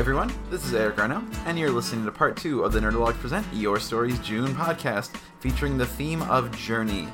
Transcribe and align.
Everyone, 0.00 0.32
this 0.48 0.64
is 0.64 0.72
Eric 0.72 0.96
Garneau, 0.96 1.22
and 1.44 1.58
you're 1.58 1.70
listening 1.70 2.06
to 2.06 2.10
part 2.10 2.34
two 2.34 2.64
of 2.64 2.72
the 2.72 2.80
Nerdologue 2.80 3.18
Present 3.20 3.46
Your 3.52 3.78
Stories 3.78 4.18
June 4.20 4.54
podcast, 4.54 5.14
featuring 5.40 5.76
the 5.76 5.84
theme 5.84 6.22
of 6.22 6.50
Journey. 6.56 7.06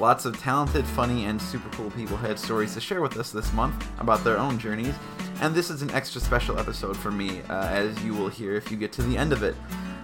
Lots 0.00 0.24
of 0.24 0.36
talented, 0.40 0.84
funny, 0.84 1.26
and 1.26 1.40
super 1.40 1.68
cool 1.76 1.92
people 1.92 2.16
had 2.16 2.36
stories 2.40 2.74
to 2.74 2.80
share 2.80 3.00
with 3.00 3.16
us 3.16 3.30
this 3.30 3.52
month 3.52 3.88
about 4.00 4.24
their 4.24 4.38
own 4.38 4.58
journeys, 4.58 4.92
and 5.40 5.54
this 5.54 5.70
is 5.70 5.82
an 5.82 5.92
extra 5.92 6.20
special 6.20 6.58
episode 6.58 6.96
for 6.96 7.12
me, 7.12 7.42
uh, 7.48 7.68
as 7.68 8.02
you 8.02 8.12
will 8.12 8.28
hear 8.28 8.56
if 8.56 8.72
you 8.72 8.76
get 8.76 8.90
to 8.94 9.02
the 9.02 9.16
end 9.16 9.32
of 9.32 9.44
it. 9.44 9.54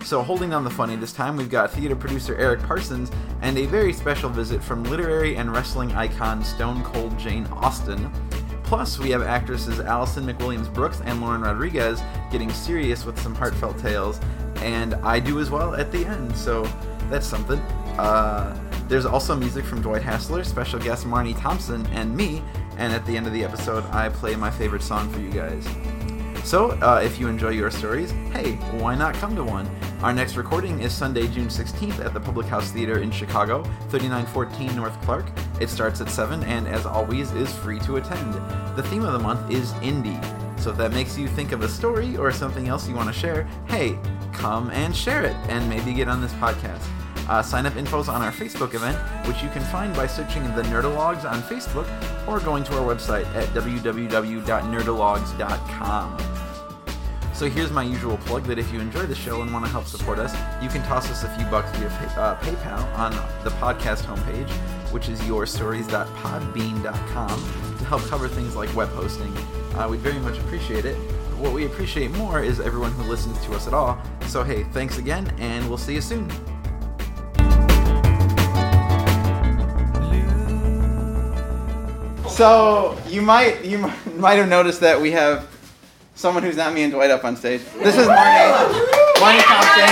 So, 0.04 0.22
holding 0.22 0.54
on 0.54 0.62
the 0.62 0.70
funny 0.70 0.94
this 0.94 1.12
time, 1.12 1.36
we've 1.36 1.50
got 1.50 1.72
theater 1.72 1.96
producer 1.96 2.36
Eric 2.36 2.62
Parsons 2.62 3.10
and 3.42 3.58
a 3.58 3.66
very 3.66 3.92
special 3.92 4.30
visit 4.30 4.62
from 4.62 4.84
literary 4.84 5.34
and 5.34 5.52
wrestling 5.52 5.90
icon 5.90 6.44
Stone 6.44 6.84
Cold 6.84 7.18
Jane 7.18 7.46
Austen. 7.46 8.08
Plus, 8.68 8.98
we 8.98 9.08
have 9.08 9.22
actresses 9.22 9.80
Allison 9.80 10.26
MacWilliams 10.26 10.70
Brooks 10.74 11.00
and 11.06 11.22
Lauren 11.22 11.40
Rodriguez 11.40 12.02
getting 12.30 12.52
serious 12.52 13.06
with 13.06 13.18
some 13.18 13.34
heartfelt 13.34 13.78
tales, 13.78 14.20
and 14.56 14.94
I 14.96 15.20
do 15.20 15.40
as 15.40 15.48
well 15.50 15.74
at 15.74 15.90
the 15.90 16.04
end, 16.04 16.36
so 16.36 16.70
that's 17.08 17.26
something. 17.26 17.58
Uh, 17.98 18.54
there's 18.86 19.06
also 19.06 19.34
music 19.34 19.64
from 19.64 19.80
Dwight 19.80 20.02
Hassler, 20.02 20.44
special 20.44 20.78
guest 20.78 21.06
Marnie 21.06 21.34
Thompson, 21.40 21.86
and 21.94 22.14
me, 22.14 22.42
and 22.76 22.92
at 22.92 23.06
the 23.06 23.16
end 23.16 23.26
of 23.26 23.32
the 23.32 23.42
episode, 23.42 23.86
I 23.86 24.10
play 24.10 24.36
my 24.36 24.50
favorite 24.50 24.82
song 24.82 25.10
for 25.10 25.18
you 25.18 25.30
guys. 25.30 25.66
So, 26.46 26.72
uh, 26.82 27.00
if 27.02 27.18
you 27.18 27.26
enjoy 27.28 27.50
your 27.52 27.70
stories, 27.70 28.10
hey, 28.34 28.56
why 28.80 28.94
not 28.94 29.14
come 29.14 29.34
to 29.34 29.44
one? 29.44 29.66
Our 30.00 30.12
next 30.12 30.36
recording 30.36 30.80
is 30.80 30.94
Sunday, 30.94 31.26
June 31.26 31.48
16th 31.48 31.98
at 32.04 32.14
the 32.14 32.20
Public 32.20 32.46
House 32.46 32.70
Theater 32.70 33.00
in 33.00 33.10
Chicago, 33.10 33.64
3914 33.90 34.76
North 34.76 34.96
Clark. 35.02 35.26
It 35.60 35.68
starts 35.68 36.00
at 36.00 36.08
7 36.08 36.44
and, 36.44 36.68
as 36.68 36.86
always, 36.86 37.32
is 37.32 37.52
free 37.52 37.80
to 37.80 37.96
attend. 37.96 38.34
The 38.76 38.84
theme 38.84 39.04
of 39.04 39.12
the 39.12 39.18
month 39.18 39.50
is 39.50 39.72
indie. 39.82 40.16
So, 40.60 40.70
if 40.70 40.76
that 40.76 40.92
makes 40.92 41.18
you 41.18 41.26
think 41.26 41.50
of 41.50 41.62
a 41.62 41.68
story 41.68 42.16
or 42.16 42.30
something 42.30 42.68
else 42.68 42.88
you 42.88 42.94
want 42.94 43.12
to 43.12 43.14
share, 43.20 43.42
hey, 43.66 43.98
come 44.32 44.70
and 44.70 44.94
share 44.94 45.24
it 45.24 45.34
and 45.48 45.68
maybe 45.68 45.92
get 45.92 46.06
on 46.06 46.20
this 46.20 46.32
podcast. 46.34 46.86
Uh, 47.28 47.42
sign 47.42 47.66
up 47.66 47.72
infos 47.72 48.08
on 48.08 48.22
our 48.22 48.30
Facebook 48.30 48.74
event, 48.74 48.96
which 49.26 49.42
you 49.42 49.48
can 49.48 49.64
find 49.64 49.92
by 49.96 50.06
searching 50.06 50.44
the 50.54 50.62
Nerdologues 50.62 51.28
on 51.28 51.42
Facebook 51.42 51.88
or 52.28 52.38
going 52.38 52.62
to 52.62 52.78
our 52.78 52.94
website 52.94 53.26
at 53.34 53.48
www.nerdologues.com. 53.48 56.27
So 57.38 57.48
here's 57.48 57.70
my 57.70 57.84
usual 57.84 58.16
plug 58.16 58.42
that 58.46 58.58
if 58.58 58.72
you 58.72 58.80
enjoy 58.80 59.06
the 59.06 59.14
show 59.14 59.42
and 59.42 59.52
want 59.52 59.64
to 59.64 59.70
help 59.70 59.86
support 59.86 60.18
us, 60.18 60.34
you 60.60 60.68
can 60.68 60.82
toss 60.88 61.08
us 61.08 61.22
a 61.22 61.28
few 61.36 61.46
bucks 61.46 61.70
via 61.78 61.88
pay, 61.88 62.06
uh, 62.20 62.34
PayPal 62.40 62.98
on 62.98 63.12
the 63.44 63.50
podcast 63.50 64.02
homepage, 64.02 64.50
which 64.90 65.08
is 65.08 65.20
yourstories.podbean.com, 65.20 67.78
to 67.78 67.84
help 67.84 68.02
cover 68.06 68.26
things 68.26 68.56
like 68.56 68.74
web 68.74 68.88
hosting. 68.88 69.32
Uh, 69.76 69.86
we'd 69.88 70.00
very 70.00 70.18
much 70.18 70.36
appreciate 70.38 70.84
it. 70.84 70.96
But 71.30 71.38
What 71.38 71.52
we 71.52 71.66
appreciate 71.66 72.10
more 72.10 72.42
is 72.42 72.58
everyone 72.58 72.90
who 72.90 73.04
listens 73.04 73.40
to 73.44 73.52
us 73.52 73.68
at 73.68 73.72
all. 73.72 74.02
So 74.26 74.42
hey, 74.42 74.64
thanks 74.72 74.98
again, 74.98 75.32
and 75.38 75.68
we'll 75.68 75.78
see 75.78 75.94
you 75.94 76.00
soon. 76.00 76.28
So 82.28 82.98
you 83.06 83.22
might 83.22 83.64
you 83.64 83.78
might 84.16 84.34
have 84.34 84.48
noticed 84.48 84.80
that 84.80 85.00
we 85.00 85.12
have 85.12 85.47
someone 86.18 86.42
who's 86.42 86.56
not 86.56 86.74
me 86.74 86.82
and 86.82 86.92
Dwight 86.92 87.12
up 87.12 87.24
on 87.24 87.36
stage. 87.36 87.60
This 87.78 87.96
is 87.96 88.08
Marnie, 88.08 88.50
Marnie 89.22 89.40
Thompson. 89.44 89.88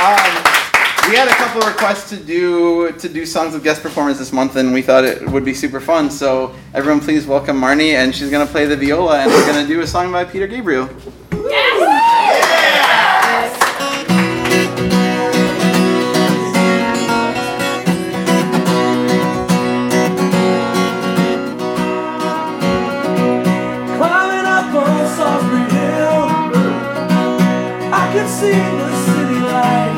Um, 0.00 1.10
we 1.10 1.16
had 1.16 1.26
a 1.26 1.34
couple 1.34 1.60
requests 1.62 2.08
to 2.10 2.16
do 2.16 2.92
to 2.92 3.08
do 3.08 3.26
songs 3.26 3.52
with 3.52 3.64
guest 3.64 3.82
performers 3.82 4.16
this 4.16 4.32
month, 4.32 4.54
and 4.54 4.72
we 4.72 4.80
thought 4.80 5.02
it 5.02 5.28
would 5.28 5.44
be 5.44 5.54
super 5.54 5.80
fun. 5.80 6.08
So 6.08 6.54
everyone, 6.72 7.00
please 7.00 7.26
welcome 7.26 7.60
Marnie, 7.60 7.94
and 7.94 8.14
she's 8.14 8.30
gonna 8.30 8.46
play 8.46 8.64
the 8.64 8.76
viola, 8.76 9.18
and 9.22 9.30
we're 9.32 9.44
gonna 9.44 9.66
do 9.66 9.80
a 9.80 9.86
song 9.88 10.12
by 10.12 10.24
Peter 10.24 10.46
Gabriel. 10.46 10.88
Climbing 11.30 12.49
See 28.30 28.52
the 28.52 28.96
city 29.06 29.40
light. 29.40 29.89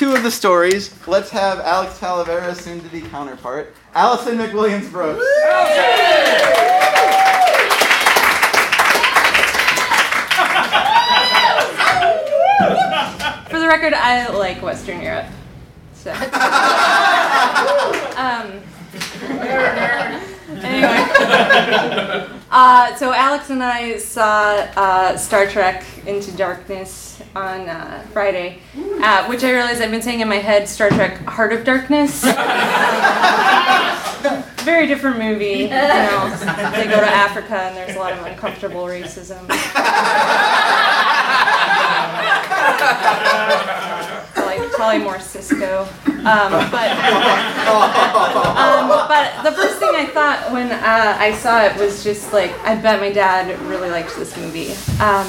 Two 0.00 0.14
of 0.14 0.22
the 0.22 0.30
stories, 0.30 0.94
let's 1.06 1.28
have 1.28 1.60
Alex 1.60 1.98
Talavera, 1.98 2.56
soon 2.56 2.80
to 2.80 2.88
be 2.88 3.02
counterpart, 3.02 3.74
Allison 3.94 4.38
MacWilliams 4.38 4.90
Brooks. 4.90 5.22
For 13.50 13.60
the 13.60 13.68
record, 13.68 13.92
I 13.92 14.28
like 14.32 14.62
Western 14.62 15.02
Europe. 15.02 15.26
So. 15.92 16.12
um, 18.16 18.62
anyway. 20.64 22.36
Uh, 22.50 22.94
so 22.96 23.12
Alex 23.12 23.50
and 23.50 23.62
I 23.62 23.96
saw 23.98 24.66
uh, 24.76 25.16
Star 25.16 25.46
Trek 25.46 25.84
Into 26.04 26.32
Darkness 26.32 27.22
on 27.36 27.68
uh, 27.68 28.04
Friday, 28.12 28.58
uh, 28.76 29.24
which 29.26 29.44
I 29.44 29.52
realized 29.52 29.80
I've 29.80 29.92
been 29.92 30.02
saying 30.02 30.18
in 30.20 30.28
my 30.28 30.38
head 30.38 30.68
Star 30.68 30.88
Trek 30.88 31.18
Heart 31.18 31.52
of 31.52 31.64
Darkness. 31.64 32.24
Very 34.64 34.86
different 34.88 35.18
movie. 35.18 35.60
You 35.60 35.68
know, 35.68 36.36
they 36.74 36.84
go 36.84 37.00
to 37.00 37.08
Africa 37.08 37.54
and 37.54 37.76
there's 37.76 37.94
a 37.96 38.00
lot 38.00 38.12
of 38.14 38.26
uncomfortable 38.26 38.84
racism. 38.84 39.46
probably, 44.80 45.04
more 45.04 45.16
Sisko. 45.16 45.86
Um, 46.20 46.52
but, 46.70 46.90
um, 48.56 48.88
but 49.08 49.42
the 49.42 49.52
first 49.52 49.78
thing 49.78 49.94
I 49.94 50.06
thought 50.06 50.52
when 50.52 50.70
uh, 50.70 51.16
I 51.18 51.32
saw 51.34 51.64
it 51.64 51.76
was 51.76 52.04
just 52.04 52.32
like, 52.32 52.52
I 52.60 52.74
bet 52.74 53.00
my 53.00 53.12
dad 53.12 53.58
really 53.62 53.90
liked 53.90 54.16
this 54.16 54.36
movie. 54.36 54.72
Um, 55.00 55.28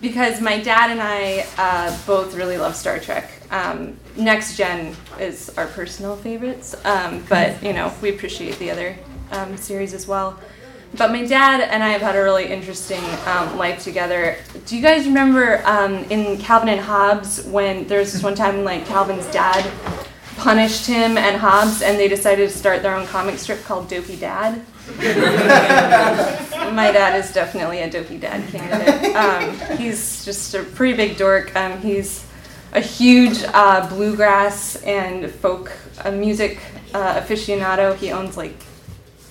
because 0.00 0.40
my 0.40 0.60
dad 0.60 0.90
and 0.90 1.00
I 1.00 1.46
uh, 1.56 1.96
both 2.06 2.34
really 2.34 2.58
love 2.58 2.76
Star 2.76 2.98
Trek. 2.98 3.30
Um, 3.50 3.96
Next 4.16 4.56
Gen 4.56 4.94
is 5.18 5.50
our 5.56 5.66
personal 5.66 6.16
favorites, 6.16 6.74
um, 6.84 7.24
but 7.28 7.62
you 7.62 7.72
know 7.72 7.92
we 8.02 8.10
appreciate 8.10 8.58
the 8.58 8.70
other 8.70 8.96
um, 9.30 9.56
series 9.56 9.94
as 9.94 10.06
well. 10.06 10.38
But 10.94 11.10
my 11.10 11.26
dad 11.26 11.60
and 11.60 11.82
I 11.82 11.88
have 11.88 12.00
had 12.00 12.16
a 12.16 12.22
really 12.22 12.46
interesting 12.46 13.02
um, 13.26 13.58
life 13.58 13.82
together. 13.82 14.36
Do 14.66 14.76
you 14.76 14.82
guys 14.82 15.06
remember 15.06 15.62
um, 15.66 16.04
in 16.10 16.38
Calvin 16.38 16.68
and 16.68 16.80
Hobbes 16.80 17.44
when 17.44 17.86
there 17.86 17.98
was 17.98 18.12
this 18.12 18.22
one 18.22 18.34
time 18.34 18.64
like 18.64 18.86
Calvin's 18.86 19.26
dad 19.26 19.70
punished 20.36 20.86
him 20.86 21.16
and 21.18 21.36
Hobbes, 21.36 21.82
and 21.82 21.98
they 21.98 22.08
decided 22.08 22.48
to 22.48 22.56
start 22.56 22.82
their 22.82 22.94
own 22.94 23.06
comic 23.06 23.38
strip 23.38 23.64
called 23.64 23.88
Dopey 23.88 24.16
Dad? 24.16 24.64
my 26.72 26.92
dad 26.92 27.18
is 27.18 27.32
definitely 27.32 27.80
a 27.80 27.90
Dopey 27.90 28.18
Dad 28.18 28.46
candidate. 28.48 29.16
Um, 29.16 29.78
he's 29.78 30.24
just 30.24 30.54
a 30.54 30.62
pretty 30.62 30.96
big 30.96 31.16
dork. 31.16 31.54
Um, 31.56 31.80
he's 31.80 32.24
a 32.72 32.80
huge 32.80 33.42
uh, 33.54 33.88
bluegrass 33.88 34.76
and 34.82 35.30
folk 35.30 35.72
uh, 36.04 36.10
music 36.10 36.60
uh, 36.94 37.20
aficionado. 37.20 37.96
He 37.96 38.12
owns 38.12 38.36
like 38.36 38.54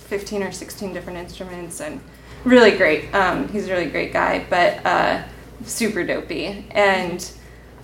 15 0.06 0.44
or 0.44 0.52
16 0.52 0.94
different 0.94 1.18
instruments 1.20 1.82
and 1.82 2.00
really 2.44 2.78
great. 2.78 3.14
Um, 3.14 3.48
he's 3.50 3.68
a 3.68 3.72
really 3.72 3.90
great 3.90 4.14
guy, 4.14 4.46
but 4.50 4.86
uh, 4.86 5.24
super 5.66 6.04
dopey. 6.04 6.66
And 6.72 7.30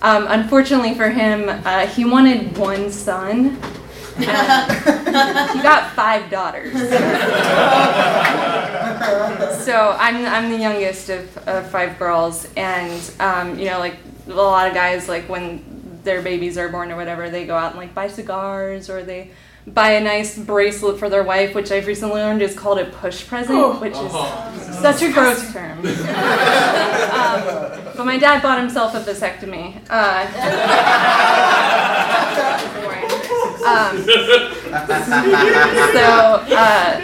um, 0.00 0.26
unfortunately 0.28 0.94
for 0.94 1.10
him, 1.10 1.48
uh, 1.48 1.86
he 1.86 2.04
wanted 2.04 2.56
one 2.56 2.90
son. 2.90 3.58
he 4.18 4.26
got 4.26 5.92
five 5.92 6.30
daughters. 6.30 6.72
so 9.64 9.96
I'm, 9.98 10.24
I'm 10.26 10.50
the 10.50 10.58
youngest 10.58 11.08
of, 11.08 11.38
of 11.48 11.70
five 11.70 11.98
girls, 11.98 12.46
and 12.56 13.10
um, 13.20 13.58
you 13.58 13.66
know, 13.66 13.78
like 13.78 13.96
a 14.28 14.32
lot 14.32 14.68
of 14.68 14.74
guys, 14.74 15.08
like 15.08 15.28
when 15.28 15.64
their 16.04 16.20
babies 16.20 16.58
are 16.58 16.68
born 16.68 16.90
or 16.90 16.96
whatever, 16.96 17.30
they 17.30 17.46
go 17.46 17.56
out 17.56 17.70
and 17.70 17.78
like 17.78 17.94
buy 17.94 18.08
cigars 18.08 18.90
or 18.90 19.02
they 19.02 19.30
buy 19.66 19.92
a 19.92 20.00
nice 20.00 20.38
bracelet 20.38 20.98
for 20.98 21.08
their 21.08 21.22
wife, 21.22 21.54
which 21.54 21.70
I've 21.70 21.86
recently 21.86 22.20
learned 22.20 22.42
is 22.42 22.54
called 22.54 22.78
a 22.78 22.86
push 22.86 23.26
present, 23.26 23.58
oh. 23.58 23.78
which 23.80 23.92
is 23.92 23.98
oh. 23.98 24.78
such 24.80 25.02
a 25.02 25.12
gross 25.12 25.52
term. 25.52 25.78
um, 25.78 25.84
but 27.96 28.04
my 28.04 28.18
dad 28.18 28.42
bought 28.42 28.58
himself 28.58 28.94
a 28.94 29.00
vasectomy. 29.00 29.80
Uh, 29.88 30.26
um, 33.62 34.02
so 35.92 36.04
uh, 36.56 37.00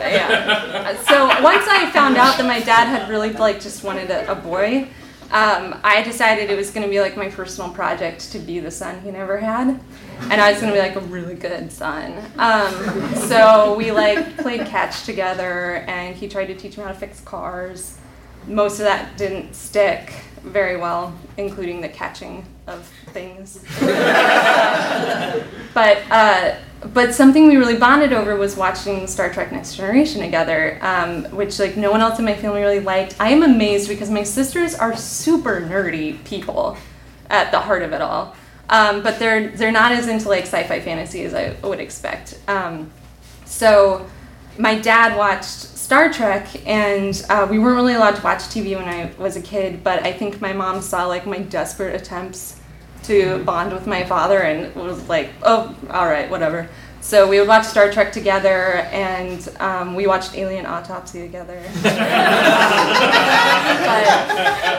yeah. 0.00 1.02
So 1.02 1.26
once 1.42 1.66
I 1.68 1.90
found 1.92 2.16
out 2.16 2.38
that 2.38 2.46
my 2.46 2.60
dad 2.60 2.86
had 2.86 3.08
really 3.08 3.32
like 3.32 3.60
just 3.60 3.82
wanted 3.82 4.10
a, 4.10 4.30
a 4.30 4.34
boy 4.34 4.88
um, 5.32 5.80
I 5.82 6.02
decided 6.02 6.50
it 6.50 6.56
was 6.56 6.70
going 6.70 6.84
to 6.84 6.90
be 6.90 7.00
like 7.00 7.16
my 7.16 7.30
personal 7.30 7.70
project 7.70 8.32
to 8.32 8.38
be 8.38 8.60
the 8.60 8.70
son 8.70 9.00
he 9.00 9.10
never 9.10 9.38
had, 9.38 9.80
and 10.30 10.40
I 10.40 10.52
was 10.52 10.60
to 10.60 10.72
be 10.72 10.78
like 10.78 10.96
a 10.96 11.00
really 11.00 11.34
good 11.34 11.70
son. 11.72 12.22
Um, 12.38 12.72
so 13.14 13.74
we 13.74 13.92
like 13.92 14.36
played 14.38 14.66
catch 14.66 15.04
together, 15.04 15.84
and 15.88 16.14
he 16.14 16.28
tried 16.28 16.46
to 16.46 16.54
teach 16.54 16.76
me 16.76 16.84
how 16.84 16.90
to 16.90 16.94
fix 16.94 17.20
cars. 17.20 17.98
Most 18.46 18.80
of 18.80 18.86
that 18.86 19.16
didn't 19.16 19.54
stick 19.54 20.12
very 20.42 20.76
well, 20.76 21.14
including 21.36 21.80
the 21.80 21.88
catching 21.88 22.44
of 22.66 22.86
things. 23.12 23.64
but 25.74 25.98
uh, 26.10 26.56
but 26.92 27.14
something 27.14 27.46
we 27.46 27.56
really 27.56 27.76
bonded 27.76 28.12
over 28.12 28.34
was 28.36 28.56
watching 28.56 29.06
Star 29.06 29.32
Trek 29.32 29.52
Next 29.52 29.76
Generation 29.76 30.20
together, 30.20 30.78
um, 30.82 31.24
which 31.26 31.58
like 31.58 31.76
no 31.76 31.90
one 31.90 32.00
else 32.00 32.18
in 32.18 32.24
my 32.24 32.34
family 32.34 32.60
really 32.60 32.80
liked. 32.80 33.14
I 33.20 33.30
am 33.30 33.42
amazed 33.42 33.88
because 33.88 34.10
my 34.10 34.24
sisters 34.24 34.74
are 34.74 34.96
super 34.96 35.60
nerdy 35.60 36.22
people 36.24 36.76
at 37.30 37.50
the 37.52 37.60
heart 37.60 37.82
of 37.82 37.92
it 37.92 38.00
all, 38.00 38.34
um, 38.68 39.02
but 39.02 39.18
they're 39.18 39.48
they're 39.48 39.72
not 39.72 39.92
as 39.92 40.08
into 40.08 40.28
like 40.28 40.44
sci-fi 40.44 40.80
fantasy 40.80 41.24
as 41.24 41.34
I 41.34 41.54
would 41.62 41.80
expect. 41.80 42.38
Um, 42.48 42.90
so 43.44 44.06
my 44.58 44.78
dad 44.78 45.16
watched 45.16 45.44
Star 45.44 46.12
Trek, 46.12 46.46
and 46.66 47.24
uh, 47.28 47.46
we 47.50 47.58
weren't 47.58 47.76
really 47.76 47.94
allowed 47.94 48.16
to 48.16 48.22
watch 48.22 48.40
TV 48.40 48.76
when 48.76 48.88
I 48.88 49.10
was 49.18 49.36
a 49.36 49.42
kid. 49.42 49.84
But 49.84 50.04
I 50.04 50.12
think 50.12 50.40
my 50.40 50.52
mom 50.52 50.80
saw 50.80 51.06
like 51.06 51.26
my 51.26 51.38
desperate 51.38 51.94
attempts 51.94 52.60
to 53.04 53.42
bond 53.44 53.72
with 53.72 53.86
my 53.86 54.04
father 54.04 54.38
and 54.38 54.74
was 54.74 55.08
like, 55.08 55.30
oh, 55.42 55.74
all 55.90 56.06
right, 56.06 56.30
whatever. 56.30 56.68
So 57.02 57.28
we 57.28 57.40
would 57.40 57.48
watch 57.48 57.64
Star 57.64 57.90
Trek 57.90 58.12
together, 58.12 58.74
and 58.92 59.48
um, 59.58 59.96
we 59.96 60.06
watched 60.06 60.36
Alien 60.36 60.66
Autopsy 60.66 61.20
together. 61.20 61.60
but, 61.82 62.04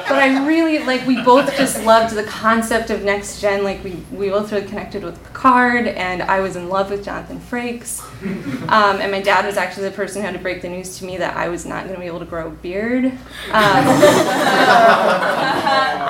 but, 0.08 0.18
I 0.18 0.46
really 0.48 0.80
like. 0.80 1.06
We 1.06 1.22
both 1.22 1.54
just 1.58 1.84
loved 1.84 2.16
the 2.16 2.24
concept 2.24 2.92
of 2.92 3.04
next 3.04 3.42
gen. 3.42 3.66
Like 3.66 3.84
we 3.84 4.02
we 4.10 4.30
both 4.30 4.54
really 4.54 4.66
connected 4.66 5.04
with 5.04 5.33
Picard, 5.44 5.88
and 5.88 6.24
I 6.24 6.40
was 6.40 6.56
in 6.56 6.70
love 6.70 6.90
with 6.90 7.04
Jonathan 7.04 7.38
Frakes. 7.38 8.02
Um, 8.70 9.02
and 9.02 9.12
my 9.12 9.20
dad 9.20 9.46
was 9.46 9.58
actually 9.58 9.90
the 9.90 9.96
person 9.96 10.22
who 10.22 10.26
had 10.26 10.36
to 10.36 10.40
break 10.40 10.62
the 10.62 10.70
news 10.70 11.00
to 11.00 11.06
me 11.06 11.18
that 11.18 11.36
I 11.36 11.50
was 11.50 11.66
not 11.66 11.84
going 11.84 11.96
to 11.96 12.00
be 12.00 12.08
able 12.08 12.20
to 12.20 12.26
grow 12.26 12.48
a 12.48 12.52
beard. 12.52 13.08
Um, 13.08 13.14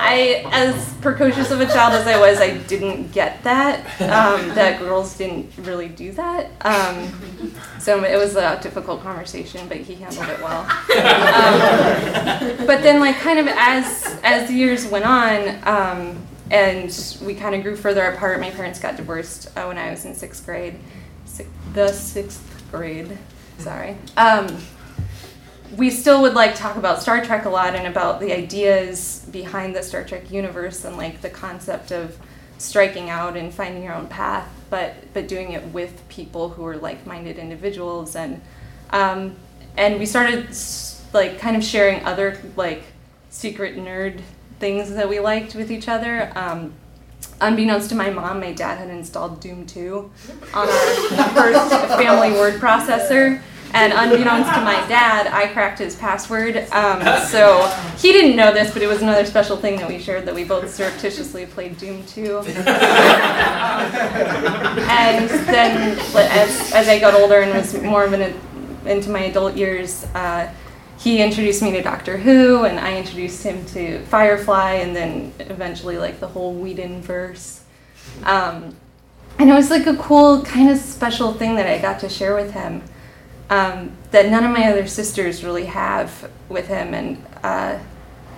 I, 0.06 0.44
as 0.52 0.94
precocious 1.00 1.50
of 1.50 1.60
a 1.60 1.66
child 1.66 1.94
as 1.94 2.06
I 2.06 2.20
was, 2.20 2.40
I 2.40 2.58
didn't 2.58 3.10
get 3.10 3.42
that. 3.42 3.80
Um, 4.00 4.54
that 4.54 4.78
girls 4.78 5.18
didn't 5.18 5.50
really 5.58 5.88
do 5.88 6.04
do 6.04 6.12
that. 6.12 6.50
Um, 6.64 7.12
so 7.78 8.04
it 8.04 8.16
was 8.16 8.36
a 8.36 8.58
difficult 8.62 9.02
conversation, 9.02 9.66
but 9.68 9.78
he 9.78 9.94
handled 9.94 10.28
it 10.28 10.40
well. 10.40 10.62
Um, 10.62 12.66
but 12.66 12.82
then, 12.82 13.00
like, 13.00 13.16
kind 13.16 13.38
of 13.38 13.46
as 13.48 14.18
as 14.22 14.48
the 14.48 14.54
years 14.54 14.86
went 14.86 15.04
on, 15.04 15.58
um, 15.64 16.18
and 16.50 17.16
we 17.22 17.34
kind 17.34 17.54
of 17.54 17.62
grew 17.62 17.76
further 17.76 18.04
apart. 18.06 18.40
My 18.40 18.50
parents 18.50 18.78
got 18.78 18.96
divorced 18.96 19.48
uh, 19.56 19.64
when 19.64 19.78
I 19.78 19.90
was 19.90 20.04
in 20.04 20.14
sixth 20.14 20.44
grade, 20.44 20.76
the 21.72 21.88
sixth 21.92 22.64
grade. 22.70 23.18
Sorry. 23.58 23.96
Um, 24.16 24.58
we 25.76 25.90
still 25.90 26.22
would 26.22 26.34
like 26.34 26.54
talk 26.54 26.76
about 26.76 27.02
Star 27.02 27.24
Trek 27.24 27.46
a 27.46 27.50
lot 27.50 27.74
and 27.74 27.86
about 27.86 28.20
the 28.20 28.32
ideas 28.32 29.26
behind 29.30 29.74
the 29.74 29.82
Star 29.82 30.04
Trek 30.04 30.30
universe 30.30 30.84
and 30.84 30.96
like 30.96 31.20
the 31.20 31.30
concept 31.30 31.90
of 31.90 32.18
striking 32.58 33.10
out 33.10 33.36
and 33.36 33.52
finding 33.52 33.82
your 33.82 33.94
own 33.94 34.06
path 34.06 34.48
but 34.70 34.94
but 35.12 35.26
doing 35.28 35.52
it 35.52 35.62
with 35.68 36.08
people 36.08 36.50
who 36.50 36.64
are 36.64 36.76
like-minded 36.76 37.38
individuals 37.38 38.16
and 38.16 38.40
um, 38.90 39.34
and 39.76 39.98
we 39.98 40.06
started 40.06 40.48
like 41.12 41.38
kind 41.38 41.56
of 41.56 41.64
sharing 41.64 42.04
other 42.04 42.40
like 42.56 42.84
secret 43.30 43.76
nerd 43.76 44.20
things 44.64 44.94
that 44.94 45.06
we 45.06 45.20
liked 45.20 45.54
with 45.54 45.70
each 45.70 45.88
other. 45.88 46.32
Um, 46.34 46.72
unbeknownst 47.42 47.90
to 47.90 47.94
my 47.94 48.08
mom, 48.08 48.40
my 48.40 48.52
dad 48.52 48.78
had 48.78 48.88
installed 48.88 49.38
Doom 49.38 49.66
2 49.66 50.10
on 50.54 50.68
our 50.68 51.28
first 51.34 51.70
family 51.98 52.30
word 52.32 52.58
processor. 52.58 53.42
And 53.74 53.92
unbeknownst 53.92 54.54
to 54.54 54.60
my 54.62 54.82
dad, 54.88 55.26
I 55.26 55.48
cracked 55.48 55.80
his 55.80 55.96
password. 55.96 56.56
Um, 56.72 57.02
so 57.26 57.66
he 57.98 58.10
didn't 58.12 58.36
know 58.36 58.54
this, 58.54 58.72
but 58.72 58.80
it 58.80 58.86
was 58.86 59.02
another 59.02 59.26
special 59.26 59.58
thing 59.58 59.76
that 59.80 59.86
we 59.86 59.98
shared 59.98 60.24
that 60.24 60.34
we 60.34 60.44
both 60.44 60.72
surreptitiously 60.72 61.44
played 61.44 61.76
Doom 61.76 62.02
2. 62.06 62.38
Um, 62.38 62.46
and 64.88 65.28
then 65.28 65.98
as, 66.14 66.72
as 66.72 66.88
I 66.88 66.98
got 66.98 67.12
older 67.12 67.42
and 67.42 67.52
was 67.52 67.74
more 67.82 68.04
of 68.04 68.14
an 68.14 68.34
into 68.86 69.10
my 69.10 69.24
adult 69.24 69.56
years, 69.56 70.06
uh, 70.14 70.50
he 71.04 71.20
introduced 71.20 71.60
me 71.60 71.70
to 71.72 71.82
Doctor 71.82 72.16
Who, 72.16 72.64
and 72.64 72.80
I 72.80 72.96
introduced 72.96 73.42
him 73.42 73.66
to 73.66 74.02
Firefly, 74.06 74.76
and 74.76 74.96
then 74.96 75.34
eventually 75.38 75.98
like 75.98 76.18
the 76.18 76.26
whole 76.26 76.54
Whedon 76.54 77.02
verse. 77.02 77.62
Um, 78.22 78.74
and 79.38 79.50
it 79.50 79.52
was 79.52 79.68
like 79.68 79.86
a 79.86 79.96
cool, 79.96 80.42
kind 80.42 80.70
of 80.70 80.78
special 80.78 81.34
thing 81.34 81.56
that 81.56 81.66
I 81.66 81.78
got 81.78 82.00
to 82.00 82.08
share 82.08 82.34
with 82.34 82.52
him 82.52 82.82
um, 83.50 83.92
that 84.12 84.30
none 84.30 84.44
of 84.44 84.50
my 84.50 84.70
other 84.70 84.86
sisters 84.86 85.44
really 85.44 85.66
have 85.66 86.30
with 86.48 86.68
him. 86.68 86.94
And 86.94 87.22
uh, 87.42 87.78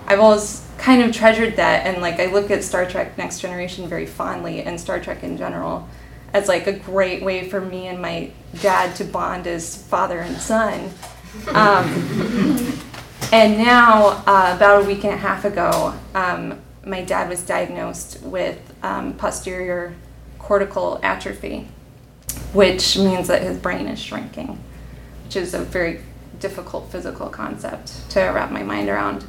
I've 0.08 0.18
always 0.18 0.66
kind 0.76 1.04
of 1.04 1.14
treasured 1.14 1.54
that. 1.56 1.86
And 1.86 2.02
like 2.02 2.18
I 2.18 2.26
look 2.26 2.50
at 2.50 2.64
Star 2.64 2.84
Trek 2.84 3.16
Next 3.16 3.38
Generation 3.38 3.86
very 3.86 4.06
fondly 4.06 4.62
and 4.62 4.80
Star 4.80 4.98
Trek 4.98 5.22
in 5.22 5.36
general 5.36 5.88
as 6.32 6.48
like 6.48 6.66
a 6.66 6.72
great 6.72 7.22
way 7.22 7.48
for 7.48 7.60
me 7.60 7.86
and 7.86 8.02
my 8.02 8.32
dad 8.60 8.96
to 8.96 9.04
bond 9.04 9.46
as 9.46 9.80
father 9.84 10.18
and 10.18 10.36
son. 10.36 10.90
Um, 11.48 12.72
and 13.32 13.58
now, 13.58 14.22
uh, 14.26 14.52
about 14.56 14.84
a 14.84 14.86
week 14.86 15.04
and 15.04 15.14
a 15.14 15.16
half 15.16 15.44
ago, 15.44 15.94
um, 16.14 16.60
my 16.84 17.02
dad 17.02 17.28
was 17.28 17.42
diagnosed 17.42 18.22
with 18.22 18.74
um, 18.82 19.14
posterior 19.14 19.94
cortical 20.38 21.00
atrophy, 21.02 21.68
which 22.52 22.96
means 22.96 23.26
that 23.28 23.42
his 23.42 23.58
brain 23.58 23.88
is 23.88 23.98
shrinking, 23.98 24.58
which 25.24 25.36
is 25.36 25.54
a 25.54 25.58
very 25.58 26.00
difficult 26.38 26.90
physical 26.92 27.28
concept 27.28 28.08
to 28.10 28.20
wrap 28.20 28.52
my 28.52 28.62
mind 28.62 28.88
around. 28.88 29.28